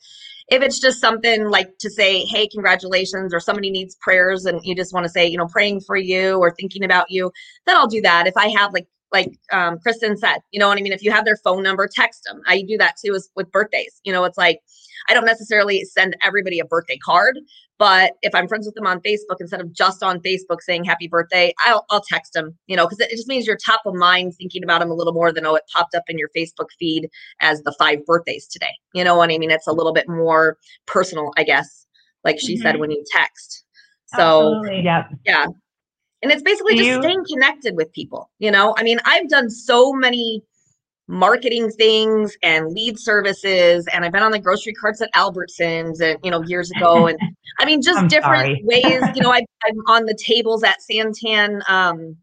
if 0.48 0.62
it's 0.62 0.80
just 0.80 1.00
something 1.00 1.48
like 1.48 1.78
to 1.78 1.88
say, 1.88 2.26
Hey, 2.26 2.46
congratulations, 2.46 3.32
or 3.32 3.40
somebody 3.40 3.70
needs 3.70 3.96
prayers 3.96 4.44
and 4.44 4.60
you 4.64 4.74
just 4.74 4.92
want 4.92 5.04
to 5.04 5.10
say, 5.10 5.26
you 5.26 5.38
know, 5.38 5.46
praying 5.46 5.80
for 5.80 5.96
you 5.96 6.34
or 6.36 6.54
thinking 6.54 6.84
about 6.84 7.10
you, 7.10 7.32
then 7.64 7.76
I'll 7.76 7.88
do 7.88 8.02
that. 8.02 8.26
If 8.26 8.36
I 8.36 8.48
have 8.48 8.74
like, 8.74 8.86
like 9.12 9.32
um, 9.52 9.78
Kristen 9.80 10.16
said, 10.16 10.38
you 10.50 10.60
know 10.60 10.68
what 10.68 10.78
I 10.78 10.82
mean? 10.82 10.92
If 10.92 11.02
you 11.02 11.10
have 11.10 11.24
their 11.24 11.36
phone 11.36 11.62
number, 11.62 11.88
text 11.92 12.22
them. 12.24 12.40
I 12.46 12.62
do 12.62 12.78
that 12.78 12.94
too 13.04 13.14
is 13.14 13.28
with 13.36 13.50
birthdays. 13.50 14.00
You 14.04 14.12
know, 14.12 14.24
it's 14.24 14.38
like, 14.38 14.60
I 15.08 15.14
don't 15.14 15.24
necessarily 15.24 15.84
send 15.84 16.16
everybody 16.22 16.60
a 16.60 16.64
birthday 16.64 16.98
card, 16.98 17.38
but 17.78 18.12
if 18.22 18.34
I'm 18.34 18.46
friends 18.46 18.66
with 18.66 18.74
them 18.74 18.86
on 18.86 19.00
Facebook, 19.00 19.36
instead 19.40 19.60
of 19.60 19.72
just 19.72 20.02
on 20.02 20.20
Facebook 20.20 20.60
saying 20.60 20.84
happy 20.84 21.08
birthday, 21.08 21.52
I'll, 21.64 21.86
I'll 21.90 22.02
text 22.02 22.34
them, 22.34 22.56
you 22.66 22.76
know, 22.76 22.86
because 22.86 23.00
it 23.00 23.10
just 23.10 23.26
means 23.26 23.46
you're 23.46 23.56
top 23.56 23.80
of 23.86 23.94
mind 23.94 24.34
thinking 24.36 24.62
about 24.62 24.80
them 24.80 24.90
a 24.90 24.94
little 24.94 25.14
more 25.14 25.32
than, 25.32 25.46
oh, 25.46 25.54
it 25.54 25.64
popped 25.74 25.94
up 25.94 26.04
in 26.08 26.18
your 26.18 26.28
Facebook 26.36 26.68
feed 26.78 27.08
as 27.40 27.62
the 27.62 27.74
five 27.78 28.04
birthdays 28.04 28.46
today. 28.46 28.74
You 28.94 29.02
know 29.04 29.16
what 29.16 29.30
I 29.30 29.38
mean? 29.38 29.50
It's 29.50 29.66
a 29.66 29.72
little 29.72 29.92
bit 29.94 30.08
more 30.08 30.58
personal, 30.86 31.32
I 31.36 31.44
guess, 31.44 31.86
like 32.22 32.38
she 32.38 32.56
said 32.56 32.76
Mhm. 32.76 32.80
when 32.80 32.90
you 32.90 33.02
text. 33.10 33.64
So, 34.16 34.56
Absolutely. 34.56 34.82
Yep. 34.84 35.10
yeah. 35.24 35.46
And 36.22 36.30
it's 36.30 36.42
basically 36.42 36.74
Do 36.74 36.84
just 36.84 36.90
you- 36.90 37.02
staying 37.02 37.24
connected 37.24 37.76
with 37.76 37.92
people, 37.92 38.30
you 38.38 38.50
know? 38.50 38.74
I 38.78 38.82
mean, 38.82 38.98
I've 39.04 39.28
done 39.28 39.50
so 39.50 39.92
many 39.92 40.42
marketing 41.08 41.70
things 41.70 42.36
and 42.42 42.72
lead 42.72 42.96
services 42.96 43.84
and 43.92 44.04
I've 44.04 44.12
been 44.12 44.22
on 44.22 44.30
the 44.30 44.38
grocery 44.38 44.72
carts 44.72 45.02
at 45.02 45.12
Albertsons 45.14 46.00
and 46.00 46.16
you 46.22 46.30
know 46.30 46.40
years 46.44 46.70
ago 46.70 47.08
and 47.08 47.18
I 47.58 47.64
mean 47.64 47.82
just 47.82 48.06
different 48.06 48.64
ways, 48.64 49.02
you 49.16 49.20
know, 49.20 49.32
I 49.32 49.44
I'm 49.66 49.76
on 49.88 50.04
the 50.04 50.14
tables 50.14 50.62
at 50.62 50.76
Santan 50.88 51.68
um 51.68 52.16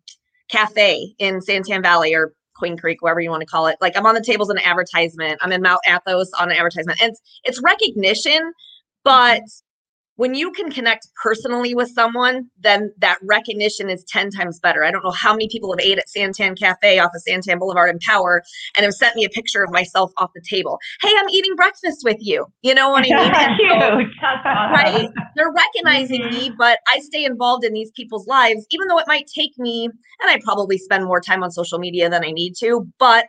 cafe 0.49 1.13
in 1.19 1.39
Santan 1.39 1.83
Valley 1.83 2.13
or 2.13 2.33
Queen 2.55 2.77
Creek, 2.77 3.01
whatever 3.01 3.19
you 3.19 3.29
want 3.29 3.41
to 3.41 3.45
call 3.45 3.67
it. 3.67 3.77
Like 3.81 3.97
I'm 3.97 4.05
on 4.05 4.15
the 4.15 4.23
tables 4.23 4.49
in 4.49 4.57
an 4.57 4.63
advertisement. 4.63 5.37
I'm 5.41 5.51
in 5.51 5.61
Mount 5.61 5.81
Athos 5.85 6.31
on 6.39 6.49
an 6.49 6.55
advertisement. 6.57 7.01
And 7.01 7.11
it's, 7.11 7.21
it's 7.43 7.61
recognition, 7.61 8.53
but 9.03 9.41
when 10.17 10.33
you 10.33 10.51
can 10.51 10.69
connect 10.69 11.07
personally 11.21 11.73
with 11.73 11.89
someone, 11.91 12.49
then 12.59 12.91
that 12.97 13.19
recognition 13.21 13.89
is 13.89 14.03
10 14.05 14.31
times 14.31 14.59
better. 14.59 14.83
I 14.83 14.91
don't 14.91 15.03
know 15.03 15.11
how 15.11 15.31
many 15.31 15.47
people 15.47 15.71
have 15.71 15.79
ate 15.79 15.99
at 15.99 16.05
Santan 16.07 16.57
Cafe 16.57 16.99
off 16.99 17.11
of 17.15 17.21
Santan 17.27 17.59
Boulevard 17.59 17.89
in 17.91 17.99
Power 17.99 18.43
and 18.75 18.83
have 18.83 18.93
sent 18.93 19.15
me 19.15 19.25
a 19.25 19.29
picture 19.29 19.63
of 19.63 19.71
myself 19.71 20.11
off 20.17 20.31
the 20.35 20.41
table. 20.41 20.79
Hey, 21.01 21.11
I'm 21.17 21.29
eating 21.29 21.55
breakfast 21.55 22.01
with 22.03 22.17
you. 22.19 22.45
You 22.63 22.73
know 22.73 22.89
what 22.89 23.05
I 23.05 23.15
mean? 23.15 23.57
So, 23.67 23.97
right? 24.45 25.09
They're 25.35 25.51
recognizing 25.51 26.21
mm-hmm. 26.21 26.35
me, 26.35 26.51
but 26.57 26.79
I 26.87 26.99
stay 26.99 27.25
involved 27.25 27.63
in 27.63 27.73
these 27.73 27.91
people's 27.91 28.27
lives, 28.27 28.65
even 28.71 28.87
though 28.87 28.97
it 28.97 29.07
might 29.07 29.27
take 29.27 29.57
me, 29.57 29.85
and 29.85 30.29
I 30.29 30.39
probably 30.43 30.77
spend 30.77 31.05
more 31.05 31.21
time 31.21 31.43
on 31.43 31.51
social 31.51 31.79
media 31.79 32.09
than 32.09 32.23
I 32.23 32.31
need 32.31 32.55
to, 32.59 32.87
but 32.97 33.27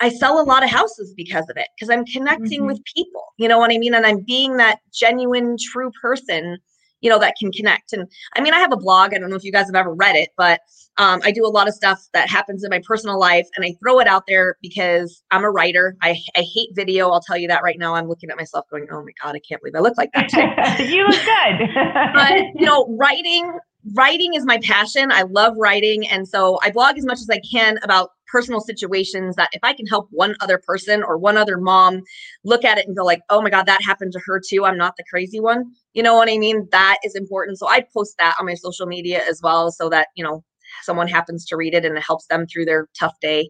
I 0.00 0.10
sell 0.10 0.40
a 0.40 0.44
lot 0.44 0.62
of 0.62 0.70
houses 0.70 1.14
because 1.16 1.48
of 1.48 1.56
it, 1.56 1.68
because 1.76 1.90
I'm 1.90 2.04
connecting 2.04 2.60
mm-hmm. 2.60 2.66
with 2.66 2.84
people, 2.94 3.24
you 3.38 3.48
know 3.48 3.58
what 3.58 3.72
I 3.72 3.78
mean? 3.78 3.94
And 3.94 4.06
I'm 4.06 4.20
being 4.20 4.56
that 4.58 4.80
genuine, 4.92 5.56
true 5.72 5.90
person, 6.00 6.58
you 7.00 7.10
know, 7.10 7.18
that 7.18 7.34
can 7.38 7.50
connect. 7.52 7.92
And 7.92 8.06
I 8.34 8.40
mean, 8.40 8.52
I 8.52 8.58
have 8.58 8.72
a 8.72 8.76
blog. 8.76 9.14
I 9.14 9.18
don't 9.18 9.30
know 9.30 9.36
if 9.36 9.44
you 9.44 9.52
guys 9.52 9.66
have 9.66 9.74
ever 9.74 9.94
read 9.94 10.16
it, 10.16 10.30
but 10.36 10.60
um, 10.98 11.20
I 11.24 11.30
do 11.30 11.46
a 11.46 11.48
lot 11.48 11.68
of 11.68 11.74
stuff 11.74 12.06
that 12.12 12.28
happens 12.28 12.64
in 12.64 12.70
my 12.70 12.80
personal 12.86 13.18
life 13.18 13.46
and 13.54 13.64
I 13.64 13.74
throw 13.82 13.98
it 14.00 14.06
out 14.06 14.24
there 14.26 14.56
because 14.62 15.22
I'm 15.30 15.44
a 15.44 15.50
writer. 15.50 15.96
I, 16.02 16.18
I 16.36 16.44
hate 16.54 16.70
video. 16.74 17.10
I'll 17.10 17.20
tell 17.20 17.36
you 17.36 17.48
that 17.48 17.62
right 17.62 17.78
now. 17.78 17.94
I'm 17.94 18.08
looking 18.08 18.30
at 18.30 18.36
myself 18.36 18.66
going, 18.70 18.86
oh 18.90 19.02
my 19.02 19.12
God, 19.22 19.34
I 19.34 19.40
can't 19.46 19.60
believe 19.62 19.76
I 19.76 19.80
look 19.80 19.96
like 19.96 20.10
that. 20.14 20.32
you 20.88 21.06
look 21.06 21.24
good. 21.24 21.68
but, 22.14 22.60
you 22.60 22.66
know, 22.66 22.86
writing 22.98 23.58
writing 23.94 24.34
is 24.34 24.44
my 24.44 24.58
passion. 24.64 25.12
I 25.12 25.22
love 25.22 25.54
writing. 25.56 26.08
And 26.08 26.26
so 26.26 26.58
I 26.62 26.70
blog 26.70 26.98
as 26.98 27.04
much 27.04 27.18
as 27.18 27.28
I 27.30 27.40
can 27.50 27.78
about 27.82 28.10
personal 28.26 28.60
situations 28.60 29.36
that 29.36 29.50
if 29.52 29.60
I 29.62 29.72
can 29.72 29.86
help 29.86 30.08
one 30.10 30.34
other 30.40 30.58
person 30.58 31.02
or 31.02 31.18
one 31.18 31.36
other 31.36 31.58
mom 31.58 32.02
look 32.44 32.64
at 32.64 32.78
it 32.78 32.86
and 32.86 32.96
go 32.96 33.04
like, 33.04 33.20
oh 33.30 33.42
my 33.42 33.50
God, 33.50 33.66
that 33.66 33.82
happened 33.82 34.12
to 34.12 34.20
her 34.26 34.40
too. 34.40 34.64
I'm 34.64 34.76
not 34.76 34.96
the 34.96 35.04
crazy 35.08 35.40
one. 35.40 35.64
You 35.94 36.02
know 36.02 36.14
what 36.14 36.28
I 36.28 36.38
mean? 36.38 36.68
That 36.72 36.98
is 37.04 37.14
important. 37.14 37.58
So 37.58 37.68
I 37.68 37.84
post 37.94 38.14
that 38.18 38.36
on 38.38 38.46
my 38.46 38.54
social 38.54 38.86
media 38.86 39.22
as 39.28 39.40
well 39.42 39.70
so 39.70 39.88
that, 39.90 40.08
you 40.16 40.24
know, 40.24 40.44
someone 40.82 41.08
happens 41.08 41.44
to 41.46 41.56
read 41.56 41.74
it 41.74 41.84
and 41.84 41.96
it 41.96 42.04
helps 42.04 42.26
them 42.26 42.46
through 42.46 42.64
their 42.64 42.88
tough 42.98 43.14
day. 43.20 43.48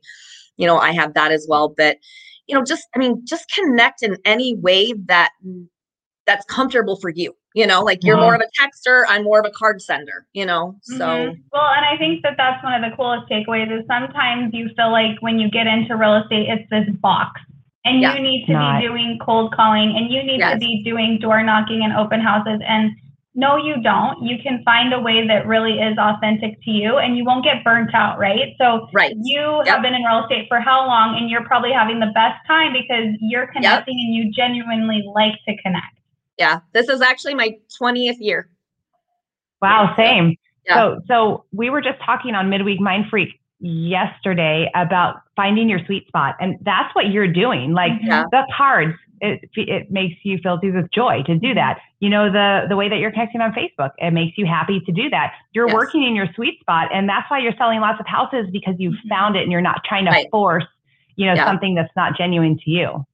You 0.57 0.67
know, 0.67 0.79
I 0.79 0.93
have 0.93 1.15
that 1.15 1.33
as 1.33 1.47
well. 1.49 1.75
But, 1.77 1.99
you 2.47 2.55
know, 2.55 2.65
just, 2.65 2.87
I 2.95 2.99
mean, 2.99 3.23
just 3.25 3.51
connect 3.51 4.03
in 4.03 4.17
any 4.25 4.57
way 4.57 4.93
that 5.07 5.31
that's 6.27 6.45
comfortable 6.47 6.97
for 6.97 7.11
you 7.11 7.35
you 7.55 7.67
know 7.67 7.83
like 7.83 8.03
you're 8.03 8.17
more 8.17 8.35
of 8.35 8.41
a 8.41 8.51
texter 8.61 9.05
i'm 9.09 9.25
more 9.25 9.41
of 9.41 9.47
a 9.47 9.51
card 9.51 9.81
sender 9.81 10.27
you 10.33 10.45
know 10.45 10.77
so 10.83 11.07
mm-hmm. 11.07 11.41
well 11.53 11.71
and 11.77 11.85
i 11.87 11.97
think 11.99 12.23
that 12.23 12.35
that's 12.37 12.63
one 12.63 12.75
of 12.75 12.89
the 12.89 12.95
coolest 12.97 13.29
takeaways 13.31 13.73
is 13.73 13.85
sometimes 13.87 14.53
you 14.53 14.69
feel 14.77 14.91
like 14.91 15.21
when 15.21 15.39
you 15.39 15.51
get 15.51 15.67
into 15.67 15.97
real 15.97 16.17
estate 16.17 16.49
it's 16.49 16.69
this 16.71 16.89
box 17.01 17.41
and 17.85 18.03
yeah. 18.03 18.17
you 18.17 18.23
need 18.23 18.45
to 18.47 18.53
Not. 18.53 18.81
be 18.81 18.89
doing 18.89 19.19
cold 19.25 19.55
calling 19.55 19.95
and 19.97 20.13
you 20.13 20.23
need 20.23 20.41
yes. 20.41 20.55
to 20.55 20.59
be 20.59 20.83
doing 20.85 21.19
door 21.21 21.43
knocking 21.43 21.83
and 21.83 21.93
open 21.93 22.21
houses 22.21 22.61
and 22.67 22.91
no 23.35 23.57
you 23.57 23.81
don't 23.83 24.23
you 24.23 24.37
can 24.43 24.63
find 24.65 24.93
a 24.93 25.01
way 25.01 25.27
that 25.27 25.47
really 25.47 25.79
is 25.79 25.97
authentic 25.99 26.61
to 26.65 26.71
you 26.71 26.99
and 26.99 27.17
you 27.17 27.25
won't 27.25 27.45
get 27.45 27.63
burnt 27.63 27.95
out 27.95 28.19
right 28.19 28.55
so 28.59 28.89
right 28.93 29.15
you 29.23 29.63
yep. 29.65 29.67
have 29.67 29.83
been 29.83 29.95
in 29.95 30.03
real 30.03 30.23
estate 30.25 30.47
for 30.49 30.61
how 30.61 30.85
long 30.87 31.17
and 31.17 31.31
you're 31.31 31.45
probably 31.45 31.73
having 31.73 32.01
the 32.01 32.11
best 32.13 32.37
time 32.47 32.73
because 32.73 33.15
you're 33.21 33.47
connecting 33.47 33.99
yep. 33.99 34.07
and 34.07 34.15
you 34.15 34.33
genuinely 34.33 35.05
like 35.15 35.35
to 35.47 35.57
connect 35.63 35.96
yeah, 36.39 36.61
this 36.73 36.89
is 36.89 37.01
actually 37.01 37.35
my 37.35 37.57
20th 37.81 38.17
year. 38.19 38.49
Wow, 39.63 39.95
same. 39.97 40.37
Yeah. 40.67 40.75
So, 40.75 41.01
so 41.09 41.45
we 41.53 41.71
were 41.71 41.81
just 41.81 41.99
talking 42.05 42.35
on 42.35 42.51
Midweek 42.51 42.81
Mind 42.81 43.07
Freak 43.11 43.41
yesterday 43.61 44.71
about 44.75 45.17
finding 45.35 45.69
your 45.69 45.81
sweet 45.87 46.07
spot, 46.09 46.37
and 46.41 46.57
that's 46.63 46.95
what 46.95 47.07
you're 47.11 47.33
doing. 47.33 47.73
Like 47.73 47.93
yeah. 48.03 48.25
the 48.31 48.43
cards, 48.57 48.95
it, 49.21 49.49
it 49.55 49.91
makes 49.91 50.17
you 50.25 50.39
feel 50.43 50.59
with 50.63 50.91
joy 50.93 51.23
to 51.27 51.39
do 51.39 51.55
that. 51.55 51.79
You 52.01 52.11
know, 52.11 52.31
the 52.31 52.67
the 52.69 52.77
way 52.77 52.89
that 52.89 52.99
you're 52.99 53.13
connecting 53.13 53.41
on 53.41 53.53
Facebook, 53.53 53.93
it 53.99 54.13
makes 54.13 54.37
you 54.37 54.45
happy 54.45 54.81
to 54.81 54.93
do 54.93 55.09
that. 55.11 55.33
You're 55.53 55.69
yes. 55.69 55.75
working 55.75 56.03
in 56.05 56.15
your 56.15 56.29
sweet 56.35 56.61
spot, 56.61 56.91
and 56.93 57.09
that's 57.09 57.31
why 57.31 57.39
you're 57.39 57.57
selling 57.57 57.81
lots 57.81 57.99
of 57.99 58.07
houses 58.07 58.47
because 58.53 58.75
you 58.79 58.91
mm-hmm. 58.91 59.09
found 59.09 59.37
it, 59.37 59.43
and 59.43 59.53
you're 59.53 59.63
not 59.63 59.83
trying 59.89 60.05
to 60.05 60.11
right. 60.11 60.29
force, 60.31 60.67
you 61.15 61.27
know, 61.27 61.35
yeah. 61.35 61.47
something 61.47 61.75
that's 61.75 61.95
not 61.97 62.17
genuine 62.17 62.59
to 62.59 62.71
you 62.71 63.07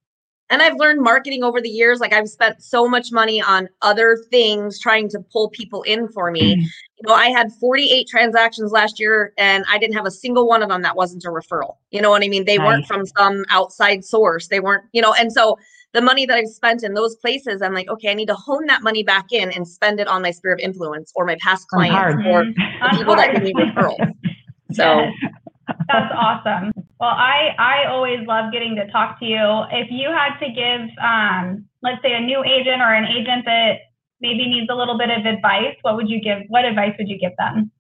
and 0.52 0.61
I've 0.61 0.76
learned 0.76 1.00
marketing 1.00 1.42
over 1.42 1.62
the 1.62 1.68
years. 1.71 1.99
Like 1.99 2.12
I've 2.12 2.28
spent 2.28 2.62
so 2.62 2.87
much 2.87 3.11
money 3.11 3.40
on 3.40 3.71
other 3.80 4.18
things 4.30 4.78
trying 4.78 5.09
to 5.09 5.21
pull 5.32 5.49
people 5.49 5.80
in 5.82 6.09
for 6.09 6.30
me. 6.30 6.56
Mm. 6.56 6.61
You 6.61 7.09
know, 7.09 7.14
I 7.14 7.28
had 7.28 7.50
48 7.59 8.06
transactions 8.06 8.71
last 8.71 9.00
year 9.00 9.32
and 9.38 9.64
I 9.71 9.78
didn't 9.78 9.94
have 9.97 10.04
a 10.04 10.11
single 10.11 10.47
one 10.47 10.62
of 10.62 10.68
them 10.68 10.82
that 10.82 10.94
wasn't 10.94 11.25
a 11.25 11.28
referral. 11.28 11.76
You 11.90 12.02
know 12.02 12.11
what 12.11 12.23
I 12.23 12.28
mean? 12.28 12.44
They 12.44 12.59
weren't 12.59 12.87
from 12.87 13.06
some 13.06 13.44
outside 13.49 14.04
source. 14.04 14.49
They 14.49 14.61
weren't, 14.61 14.85
you 14.92 15.00
know, 15.00 15.14
and 15.14 15.32
so 15.32 15.59
the 15.94 16.02
money 16.02 16.26
that 16.26 16.37
I've 16.37 16.49
spent 16.49 16.85
in 16.85 16.92
those 16.92 17.16
places, 17.16 17.62
I'm 17.62 17.73
like, 17.73 17.88
okay, 17.88 18.11
I 18.11 18.14
need 18.14 18.28
to 18.28 18.35
hone 18.35 18.66
that 18.66 18.82
money 18.82 19.02
back 19.02 19.32
in 19.32 19.50
and 19.52 19.66
spend 19.66 20.00
it 20.00 20.06
on 20.06 20.21
my 20.21 20.32
sphere 20.32 20.52
of 20.52 20.59
influence 20.59 21.12
or 21.16 21.25
my 21.25 21.37
past 21.40 21.66
clients 21.68 22.23
or 22.26 22.44
the 22.44 22.97
people 22.97 23.16
that 23.16 23.32
give 23.32 23.42
me 23.42 23.54
referrals. 23.54 24.12
So 24.73 25.04
that's 25.88 26.14
awesome. 26.16 26.72
Well, 27.02 27.11
I 27.11 27.49
I 27.59 27.88
always 27.88 28.25
love 28.28 28.52
getting 28.52 28.76
to 28.76 28.87
talk 28.92 29.18
to 29.18 29.25
you. 29.25 29.64
If 29.73 29.88
you 29.90 30.09
had 30.11 30.38
to 30.38 30.47
give, 30.52 30.88
um, 31.02 31.66
let's 31.82 32.00
say, 32.00 32.12
a 32.12 32.21
new 32.21 32.44
agent 32.44 32.80
or 32.80 32.94
an 32.94 33.06
agent 33.06 33.44
that 33.44 33.78
maybe 34.21 34.47
needs 34.47 34.68
a 34.71 34.75
little 34.76 34.97
bit 34.97 35.11
of 35.11 35.26
advice, 35.26 35.75
what 35.82 35.97
would 35.97 36.09
you 36.09 36.21
give? 36.21 36.42
What 36.47 36.64
advice 36.64 36.94
would 36.99 37.09
you 37.09 37.18
give 37.18 37.32
them? 37.38 37.73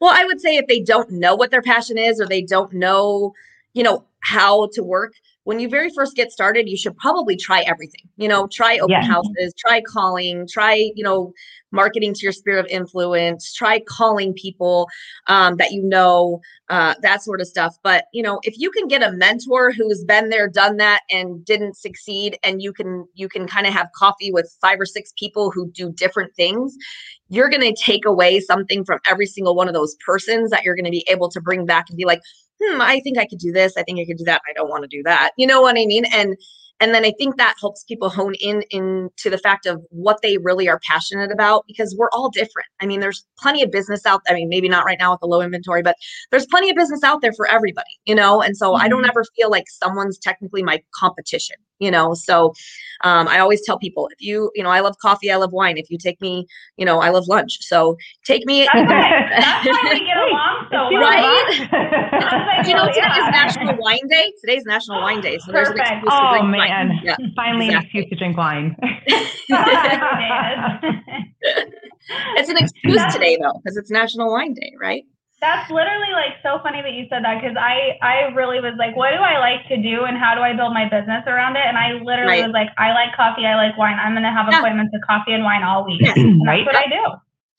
Well, 0.00 0.10
I 0.14 0.24
would 0.24 0.40
say 0.40 0.56
if 0.56 0.66
they 0.68 0.80
don't 0.80 1.10
know 1.10 1.34
what 1.34 1.50
their 1.50 1.60
passion 1.60 1.98
is 1.98 2.18
or 2.18 2.26
they 2.26 2.40
don't 2.40 2.72
know, 2.72 3.34
you 3.74 3.82
know, 3.82 4.06
how 4.22 4.68
to 4.72 4.82
work, 4.82 5.12
when 5.44 5.60
you 5.60 5.68
very 5.68 5.90
first 5.90 6.16
get 6.16 6.32
started, 6.32 6.66
you 6.66 6.78
should 6.78 6.96
probably 6.96 7.36
try 7.36 7.60
everything. 7.60 8.08
You 8.16 8.28
know, 8.28 8.46
try 8.46 8.78
open 8.78 8.92
yeah. 8.92 9.04
houses, 9.04 9.52
try 9.58 9.82
calling, 9.82 10.48
try, 10.48 10.92
you 10.94 11.04
know, 11.04 11.34
marketing 11.72 12.14
to 12.14 12.20
your 12.22 12.32
sphere 12.32 12.58
of 12.58 12.66
influence, 12.66 13.52
try 13.52 13.80
calling 13.80 14.32
people 14.34 14.88
um, 15.26 15.56
that 15.56 15.72
you 15.72 15.82
know, 15.82 16.40
uh, 16.70 16.94
that 17.02 17.22
sort 17.22 17.40
of 17.40 17.46
stuff. 17.46 17.76
But, 17.82 18.06
you 18.12 18.22
know, 18.22 18.40
if 18.42 18.58
you 18.58 18.70
can 18.70 18.88
get 18.88 19.02
a 19.02 19.12
mentor 19.12 19.72
who's 19.72 20.04
been 20.04 20.28
there, 20.28 20.48
done 20.48 20.76
that, 20.78 21.02
and 21.10 21.44
didn't 21.44 21.76
succeed, 21.76 22.38
and 22.42 22.62
you 22.62 22.72
can, 22.72 23.06
you 23.14 23.28
can 23.28 23.46
kind 23.46 23.66
of 23.66 23.72
have 23.72 23.90
coffee 23.94 24.32
with 24.32 24.56
five 24.60 24.80
or 24.80 24.86
six 24.86 25.12
people 25.18 25.50
who 25.50 25.70
do 25.72 25.92
different 25.92 26.34
things, 26.34 26.76
you're 27.28 27.50
going 27.50 27.60
to 27.60 27.82
take 27.82 28.04
away 28.04 28.40
something 28.40 28.84
from 28.84 29.00
every 29.08 29.26
single 29.26 29.54
one 29.54 29.68
of 29.68 29.74
those 29.74 29.96
persons 30.04 30.50
that 30.50 30.62
you're 30.62 30.76
going 30.76 30.84
to 30.84 30.90
be 30.90 31.06
able 31.08 31.28
to 31.28 31.40
bring 31.40 31.66
back 31.66 31.86
and 31.88 31.96
be 31.96 32.04
like, 32.04 32.22
hmm, 32.62 32.80
I 32.80 33.00
think 33.00 33.18
I 33.18 33.26
could 33.26 33.38
do 33.38 33.52
this. 33.52 33.74
I 33.76 33.82
think 33.82 34.00
I 34.00 34.04
could 34.04 34.16
do 34.16 34.24
that. 34.24 34.42
I 34.48 34.52
don't 34.52 34.70
want 34.70 34.82
to 34.82 34.88
do 34.88 35.02
that. 35.04 35.32
You 35.36 35.46
know 35.46 35.60
what 35.60 35.76
I 35.76 35.86
mean? 35.86 36.04
And 36.06 36.36
and 36.80 36.94
then 36.94 37.04
I 37.04 37.12
think 37.18 37.36
that 37.36 37.54
helps 37.60 37.84
people 37.84 38.10
hone 38.10 38.34
in 38.34 38.62
into 38.70 39.30
the 39.30 39.38
fact 39.38 39.66
of 39.66 39.82
what 39.90 40.20
they 40.22 40.36
really 40.38 40.68
are 40.68 40.80
passionate 40.86 41.32
about 41.32 41.64
because 41.66 41.94
we're 41.96 42.10
all 42.12 42.28
different. 42.28 42.68
I 42.80 42.86
mean, 42.86 43.00
there's 43.00 43.24
plenty 43.38 43.62
of 43.62 43.70
business 43.70 44.04
out. 44.04 44.20
I 44.28 44.34
mean, 44.34 44.48
maybe 44.48 44.68
not 44.68 44.84
right 44.84 44.98
now 44.98 45.12
with 45.12 45.20
the 45.20 45.26
low 45.26 45.40
inventory, 45.40 45.82
but 45.82 45.96
there's 46.30 46.46
plenty 46.46 46.68
of 46.68 46.76
business 46.76 47.02
out 47.02 47.22
there 47.22 47.32
for 47.32 47.48
everybody, 47.48 47.88
you 48.04 48.14
know. 48.14 48.42
And 48.42 48.56
so 48.56 48.72
mm-hmm. 48.72 48.82
I 48.84 48.88
don't 48.88 49.02
mm-hmm. 49.02 49.10
ever 49.10 49.24
feel 49.34 49.50
like 49.50 49.64
someone's 49.68 50.18
technically 50.18 50.62
my 50.62 50.82
competition, 50.94 51.56
you 51.78 51.90
know. 51.90 52.14
So 52.14 52.54
um, 53.02 53.28
I 53.28 53.38
always 53.38 53.64
tell 53.64 53.78
people 53.78 54.08
if 54.08 54.20
you, 54.20 54.50
you 54.54 54.62
know, 54.62 54.70
I 54.70 54.80
love 54.80 54.98
coffee, 54.98 55.30
I 55.30 55.36
love 55.36 55.52
wine. 55.52 55.78
If 55.78 55.90
you 55.90 55.98
take 55.98 56.20
me, 56.20 56.46
you 56.76 56.84
know, 56.84 57.00
I 57.00 57.08
love 57.10 57.28
lunch. 57.28 57.58
So 57.60 57.96
take 58.24 58.44
me. 58.46 58.68
That's, 58.72 58.88
That's 58.88 59.66
why 59.66 59.90
we 59.92 60.06
get 60.06 60.16
along 60.16 60.66
so 60.70 60.90
well. 60.92 61.02
Right? 61.02 62.66
you 62.66 62.74
know, 62.74 62.86
today 62.86 63.06
is 63.06 63.28
National 63.30 63.76
Wine 63.78 64.06
Day. 64.08 64.32
Today's 64.40 64.64
National 64.64 65.00
Wine 65.00 65.20
Day. 65.20 65.38
So 65.38 65.52
there's 65.52 65.68
an 65.68 65.78
excuse 65.78 66.10
oh, 66.10 66.32
to 66.32 66.38
drink 66.38 66.50
man. 66.50 66.88
wine. 66.88 67.00
Yeah, 67.02 67.16
Finally, 67.34 67.66
exactly. 67.66 67.76
an 67.76 67.82
excuse 67.82 68.06
to 68.10 68.16
drink 68.16 68.36
wine. 68.36 68.76
it's 72.36 72.48
an 72.48 72.56
excuse 72.56 73.12
today, 73.12 73.36
though, 73.40 73.60
because 73.62 73.76
it's 73.76 73.90
National 73.90 74.30
Wine 74.30 74.54
Day, 74.54 74.72
right? 74.80 75.04
That's 75.46 75.70
literally 75.70 76.10
like 76.10 76.42
so 76.42 76.58
funny 76.58 76.82
that 76.82 76.90
you 76.90 77.06
said 77.08 77.22
that 77.22 77.40
because 77.40 77.54
I 77.54 77.94
I 78.02 78.34
really 78.34 78.58
was 78.58 78.74
like, 78.78 78.96
what 78.96 79.12
do 79.14 79.22
I 79.22 79.38
like 79.38 79.62
to 79.68 79.76
do 79.78 80.02
and 80.02 80.18
how 80.18 80.34
do 80.34 80.40
I 80.40 80.52
build 80.58 80.74
my 80.74 80.90
business 80.90 81.22
around 81.28 81.54
it? 81.54 81.62
And 81.62 81.78
I 81.78 82.02
literally 82.02 82.42
right. 82.42 82.50
was 82.50 82.52
like, 82.52 82.70
I 82.78 82.90
like 82.90 83.14
coffee, 83.14 83.46
I 83.46 83.54
like 83.54 83.78
wine. 83.78 83.94
I'm 83.94 84.12
gonna 84.12 84.32
have 84.34 84.48
yeah. 84.50 84.58
appointments 84.58 84.90
of 84.92 85.02
coffee 85.06 85.34
and 85.34 85.44
wine 85.44 85.62
all 85.62 85.86
week. 85.86 86.02
right. 86.02 86.66
That's 86.66 86.66
what 86.66 86.74
I 86.74 86.90
do. 86.90 87.04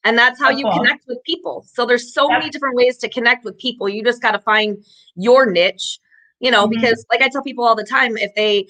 And 0.04 0.18
that's 0.18 0.38
how 0.40 0.52
so 0.52 0.58
you 0.58 0.64
cool. 0.66 0.84
connect 0.84 1.08
with 1.08 1.24
people. 1.24 1.66
So 1.72 1.86
there's 1.86 2.14
so 2.14 2.30
yep. 2.30 2.40
many 2.40 2.50
different 2.50 2.76
ways 2.76 2.98
to 2.98 3.10
connect 3.10 3.46
with 3.46 3.58
people. 3.58 3.88
You 3.88 4.04
just 4.04 4.22
got 4.22 4.32
to 4.32 4.40
find 4.40 4.84
your 5.16 5.50
niche, 5.50 6.00
you 6.40 6.52
know, 6.52 6.68
mm-hmm. 6.68 6.76
because 6.76 7.06
like 7.10 7.22
I 7.22 7.30
tell 7.30 7.42
people 7.42 7.64
all 7.64 7.76
the 7.76 7.86
time, 7.86 8.18
if 8.18 8.36
they 8.36 8.68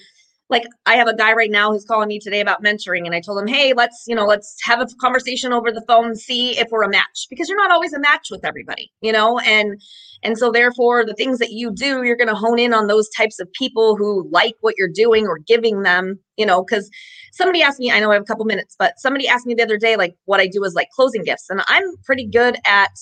like 0.50 0.64
I 0.86 0.96
have 0.96 1.08
a 1.08 1.14
guy 1.14 1.32
right 1.32 1.50
now 1.50 1.70
who's 1.70 1.84
calling 1.84 2.08
me 2.08 2.18
today 2.18 2.40
about 2.40 2.62
mentoring 2.62 3.04
and 3.04 3.14
I 3.14 3.20
told 3.20 3.40
him, 3.40 3.46
"Hey, 3.46 3.74
let's, 3.74 4.04
you 4.06 4.14
know, 4.14 4.24
let's 4.24 4.56
have 4.62 4.80
a 4.80 4.86
conversation 5.00 5.52
over 5.52 5.70
the 5.70 5.84
phone 5.86 6.14
see 6.16 6.58
if 6.58 6.68
we're 6.70 6.82
a 6.82 6.88
match 6.88 7.26
because 7.28 7.48
you're 7.48 7.58
not 7.58 7.70
always 7.70 7.92
a 7.92 8.00
match 8.00 8.28
with 8.30 8.44
everybody, 8.44 8.90
you 9.02 9.12
know? 9.12 9.38
And 9.40 9.80
and 10.22 10.38
so 10.38 10.50
therefore 10.50 11.04
the 11.04 11.14
things 11.14 11.38
that 11.38 11.50
you 11.52 11.70
do, 11.72 12.02
you're 12.02 12.16
going 12.16 12.28
to 12.28 12.34
hone 12.34 12.58
in 12.58 12.72
on 12.72 12.86
those 12.86 13.08
types 13.10 13.38
of 13.38 13.52
people 13.52 13.96
who 13.96 14.28
like 14.30 14.54
what 14.60 14.74
you're 14.78 14.88
doing 14.88 15.26
or 15.26 15.38
giving 15.38 15.82
them, 15.82 16.18
you 16.36 16.46
know, 16.46 16.64
cuz 16.64 16.88
somebody 17.32 17.62
asked 17.62 17.78
me, 17.78 17.90
I 17.92 18.00
know 18.00 18.10
I 18.10 18.14
have 18.14 18.22
a 18.22 18.26
couple 18.26 18.44
minutes, 18.46 18.74
but 18.78 18.98
somebody 18.98 19.28
asked 19.28 19.46
me 19.46 19.54
the 19.54 19.62
other 19.62 19.78
day 19.78 19.96
like 19.96 20.14
what 20.24 20.40
I 20.40 20.46
do 20.46 20.64
is 20.64 20.74
like 20.74 20.88
closing 20.90 21.24
gifts 21.24 21.50
and 21.50 21.62
I'm 21.68 21.96
pretty 22.04 22.26
good 22.26 22.56
at 22.66 22.92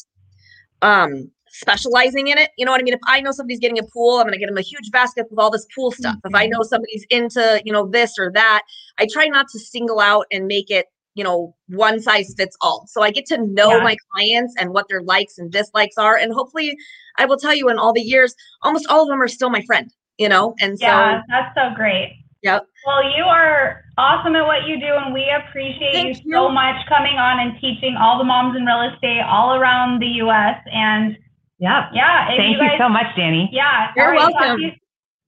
um 0.82 1.30
specializing 1.58 2.28
in 2.28 2.38
it. 2.38 2.50
You 2.56 2.64
know 2.64 2.72
what 2.72 2.80
I 2.80 2.84
mean? 2.84 2.94
If 2.94 3.00
I 3.06 3.20
know 3.20 3.32
somebody's 3.32 3.60
getting 3.60 3.78
a 3.78 3.82
pool, 3.82 4.18
I'm 4.18 4.24
going 4.24 4.32
to 4.32 4.38
get 4.38 4.48
them 4.48 4.58
a 4.58 4.62
huge 4.62 4.90
basket 4.90 5.26
with 5.30 5.38
all 5.38 5.50
this 5.50 5.66
pool 5.74 5.90
stuff. 5.90 6.16
Mm-hmm. 6.16 6.28
If 6.28 6.34
I 6.34 6.44
mm-hmm. 6.44 6.52
know 6.52 6.62
somebody's 6.62 7.04
into, 7.10 7.62
you 7.64 7.72
know, 7.72 7.86
this 7.86 8.18
or 8.18 8.30
that, 8.32 8.62
I 8.98 9.06
try 9.10 9.26
not 9.26 9.48
to 9.52 9.58
single 9.58 10.00
out 10.00 10.26
and 10.30 10.46
make 10.46 10.70
it 10.70 10.86
you 11.16 11.24
know, 11.24 11.56
one 11.68 11.98
size 11.98 12.34
fits 12.36 12.58
all. 12.60 12.84
So 12.88 13.02
I 13.02 13.10
get 13.10 13.24
to 13.26 13.38
know 13.38 13.70
yeah. 13.70 13.82
my 13.82 13.96
clients 14.12 14.54
and 14.58 14.70
what 14.70 14.86
their 14.88 15.02
likes 15.02 15.38
and 15.38 15.50
dislikes 15.50 15.96
are. 15.96 16.14
And 16.14 16.30
hopefully, 16.30 16.76
I 17.16 17.24
will 17.24 17.38
tell 17.38 17.54
you 17.54 17.70
in 17.70 17.78
all 17.78 17.94
the 17.94 18.02
years, 18.02 18.34
almost 18.62 18.86
all 18.88 19.02
of 19.02 19.08
them 19.08 19.22
are 19.22 19.28
still 19.28 19.48
my 19.48 19.62
friend, 19.62 19.90
you 20.18 20.28
know? 20.28 20.54
And 20.60 20.78
so, 20.78 20.86
yeah, 20.86 21.22
that's 21.28 21.54
so 21.56 21.74
great. 21.74 22.22
Yep. 22.42 22.66
Well, 22.86 23.02
you 23.16 23.24
are 23.24 23.82
awesome 23.96 24.36
at 24.36 24.46
what 24.46 24.66
you 24.68 24.78
do, 24.78 24.86
and 24.86 25.12
we 25.12 25.24
appreciate 25.30 25.94
you, 25.94 26.08
you 26.22 26.32
so 26.32 26.50
much 26.50 26.76
coming 26.86 27.16
on 27.16 27.40
and 27.40 27.58
teaching 27.60 27.96
all 27.98 28.18
the 28.18 28.24
moms 28.24 28.54
in 28.54 28.66
real 28.66 28.82
estate 28.92 29.22
all 29.26 29.54
around 29.54 30.00
the 30.00 30.20
U.S. 30.20 30.60
And 30.70 31.16
yeah, 31.58 31.90
yeah. 31.92 32.26
Thank 32.36 32.56
you, 32.56 32.62
you, 32.62 32.70
so 32.78 32.88
much, 32.88 33.06
Danny. 33.16 33.48
Yeah, 33.52 33.92
you're 33.96 34.10
right, 34.10 34.18
welcome. 34.18 34.34
Talk 34.40 34.56
to, 34.56 34.62
you, 34.62 34.72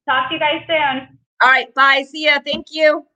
talk 0.09 0.29
to 0.29 0.35
you 0.35 0.41
guys 0.41 0.63
soon. 0.67 1.19
All 1.41 1.49
right, 1.49 1.73
bye. 1.75 2.05
See 2.09 2.25
ya. 2.27 2.39
Thank 2.45 2.67
you. 2.71 3.07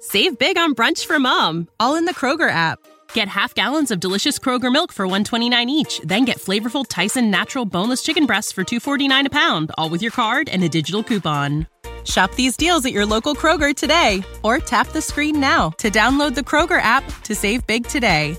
Save 0.00 0.38
big 0.38 0.56
on 0.56 0.74
brunch 0.74 1.06
for 1.06 1.18
mom, 1.18 1.68
all 1.80 1.96
in 1.96 2.04
the 2.04 2.14
Kroger 2.14 2.50
app. 2.50 2.78
Get 3.14 3.26
half 3.26 3.54
gallons 3.54 3.90
of 3.90 4.00
delicious 4.00 4.38
Kroger 4.38 4.72
milk 4.72 4.92
for 4.92 5.06
129 5.06 5.68
each, 5.68 6.00
then 6.04 6.24
get 6.24 6.38
flavorful 6.38 6.86
Tyson 6.88 7.30
natural 7.30 7.64
boneless 7.64 8.02
chicken 8.02 8.24
breasts 8.24 8.52
for 8.52 8.64
249 8.64 9.26
a 9.26 9.30
pound, 9.30 9.72
all 9.76 9.90
with 9.90 10.02
your 10.02 10.12
card 10.12 10.48
and 10.48 10.62
a 10.62 10.68
digital 10.68 11.02
coupon. 11.02 11.66
Shop 12.04 12.32
these 12.36 12.56
deals 12.56 12.86
at 12.86 12.92
your 12.92 13.04
local 13.04 13.34
Kroger 13.34 13.74
today 13.74 14.22
or 14.42 14.58
tap 14.58 14.88
the 14.88 15.02
screen 15.02 15.40
now 15.40 15.70
to 15.78 15.90
download 15.90 16.34
the 16.34 16.42
Kroger 16.42 16.80
app 16.80 17.04
to 17.24 17.34
save 17.34 17.66
big 17.66 17.86
today. 17.86 18.38